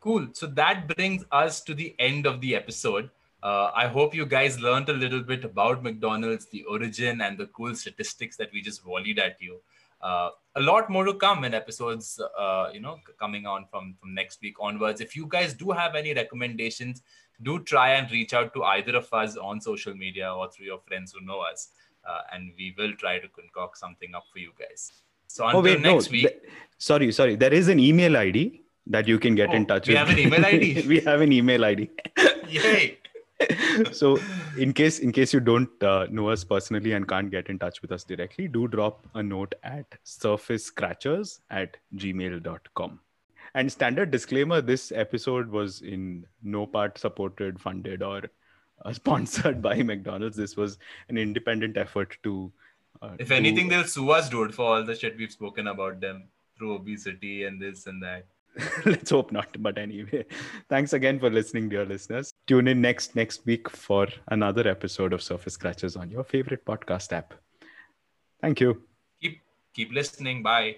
Cool. 0.00 0.28
So 0.32 0.46
that 0.48 0.86
brings 0.88 1.24
us 1.32 1.62
to 1.62 1.74
the 1.74 1.94
end 1.98 2.26
of 2.26 2.40
the 2.42 2.54
episode. 2.54 3.10
Uh, 3.44 3.70
I 3.74 3.86
hope 3.86 4.14
you 4.14 4.24
guys 4.24 4.58
learned 4.58 4.88
a 4.88 4.94
little 4.94 5.20
bit 5.20 5.44
about 5.44 5.82
McDonald's, 5.82 6.46
the 6.46 6.64
origin, 6.64 7.20
and 7.20 7.36
the 7.36 7.46
cool 7.48 7.74
statistics 7.74 8.38
that 8.38 8.50
we 8.54 8.62
just 8.62 8.82
volleyed 8.82 9.18
at 9.18 9.36
you. 9.38 9.60
Uh, 10.00 10.30
a 10.56 10.60
lot 10.60 10.88
more 10.88 11.04
to 11.04 11.14
come 11.14 11.44
in 11.44 11.54
episodes 11.54 12.20
uh, 12.38 12.68
you 12.72 12.80
know 12.80 12.98
coming 13.18 13.46
on 13.46 13.66
from 13.70 13.94
from 14.00 14.14
next 14.14 14.40
week 14.42 14.56
onwards. 14.60 15.00
If 15.00 15.14
you 15.14 15.26
guys 15.26 15.54
do 15.54 15.70
have 15.70 15.94
any 15.94 16.14
recommendations 16.14 17.02
do 17.42 17.58
try 17.60 17.90
and 17.90 18.10
reach 18.10 18.32
out 18.32 18.54
to 18.54 18.62
either 18.64 18.96
of 18.96 19.12
us 19.12 19.36
on 19.36 19.60
social 19.60 19.94
media 19.94 20.32
or 20.32 20.50
through 20.50 20.66
your 20.66 20.80
friends 20.86 21.12
who 21.12 21.24
know 21.26 21.40
us 21.40 21.68
uh, 22.08 22.20
and 22.32 22.52
we 22.56 22.74
will 22.78 22.92
try 22.94 23.18
to 23.18 23.28
concoct 23.28 23.78
something 23.78 24.14
up 24.14 24.24
for 24.32 24.38
you 24.38 24.52
guys. 24.58 24.92
So 25.26 25.44
until 25.44 25.60
oh, 25.60 25.62
wait, 25.62 25.80
next 25.80 26.06
no. 26.06 26.12
week. 26.12 26.28
th- 26.28 26.42
sorry 26.78 27.10
sorry. 27.12 27.36
There 27.36 27.52
is 27.52 27.68
an 27.68 27.78
email 27.78 28.16
id 28.16 28.60
that 28.86 29.08
you 29.08 29.18
can 29.18 29.34
get 29.34 29.50
oh, 29.50 29.54
in 29.54 29.66
touch 29.66 29.88
we 29.88 29.94
with. 29.94 30.08
We 30.08 30.08
have 30.08 30.18
an 30.18 30.26
email 30.26 30.44
id 30.44 30.86
we 30.86 31.00
have 31.00 31.20
an 31.20 31.32
email 31.32 31.64
id 31.64 31.90
yay 32.48 32.98
so 33.92 34.18
in 34.58 34.72
case 34.72 35.00
in 35.00 35.10
case 35.10 35.32
you 35.32 35.40
don't 35.40 35.82
uh, 35.82 36.06
know 36.10 36.28
us 36.28 36.44
personally 36.44 36.92
and 36.92 37.08
can't 37.08 37.30
get 37.30 37.48
in 37.48 37.58
touch 37.58 37.82
with 37.82 37.90
us 37.90 38.04
directly 38.04 38.46
do 38.46 38.68
drop 38.68 39.06
a 39.14 39.22
note 39.22 39.54
at 39.64 39.86
surfacescratchers 40.04 41.40
at 41.50 41.76
gmail.com 41.96 43.00
and 43.54 43.70
standard 43.70 44.10
disclaimer 44.10 44.60
this 44.60 44.92
episode 44.92 45.50
was 45.50 45.82
in 45.82 46.26
no 46.42 46.66
part 46.66 46.98
supported 46.98 47.60
funded 47.60 48.02
or 48.02 48.22
uh, 48.84 48.92
sponsored 49.00 49.62
by 49.62 49.82
mcdonald's. 49.82 50.36
This 50.36 50.56
was 50.56 50.78
an 51.08 51.18
independent 51.18 51.76
effort 51.76 52.16
to 52.22 52.52
uh, 53.02 53.16
if 53.18 53.32
anything 53.32 53.68
they'll 53.68 53.84
sue 53.84 54.10
us 54.10 54.28
dude 54.28 54.54
for 54.54 54.76
all 54.76 54.84
the 54.84 54.94
shit 54.94 55.16
we've 55.16 55.32
spoken 55.32 55.66
about 55.68 56.00
them 56.00 56.28
through 56.56 56.74
obesity 56.76 57.44
and 57.44 57.60
this 57.60 57.86
and 57.86 58.00
that. 58.00 58.26
Let's 58.86 59.10
hope 59.10 59.32
not 59.32 59.60
but 59.60 59.78
anyway. 59.78 60.24
Thanks 60.68 60.92
again 60.92 61.18
for 61.18 61.30
listening 61.30 61.68
dear 61.68 61.84
listeners 61.84 62.33
tune 62.46 62.68
in 62.68 62.80
next 62.80 63.16
next 63.16 63.46
week 63.46 63.70
for 63.70 64.08
another 64.28 64.66
episode 64.68 65.12
of 65.12 65.22
surface 65.22 65.54
Scratchers 65.54 65.96
on 65.96 66.10
your 66.10 66.24
favorite 66.24 66.64
podcast 66.64 67.12
app. 67.12 67.34
Thank 68.40 68.60
you. 68.60 68.82
Keep 69.20 69.40
keep 69.74 69.92
listening. 69.92 70.42
Bye 70.42 70.76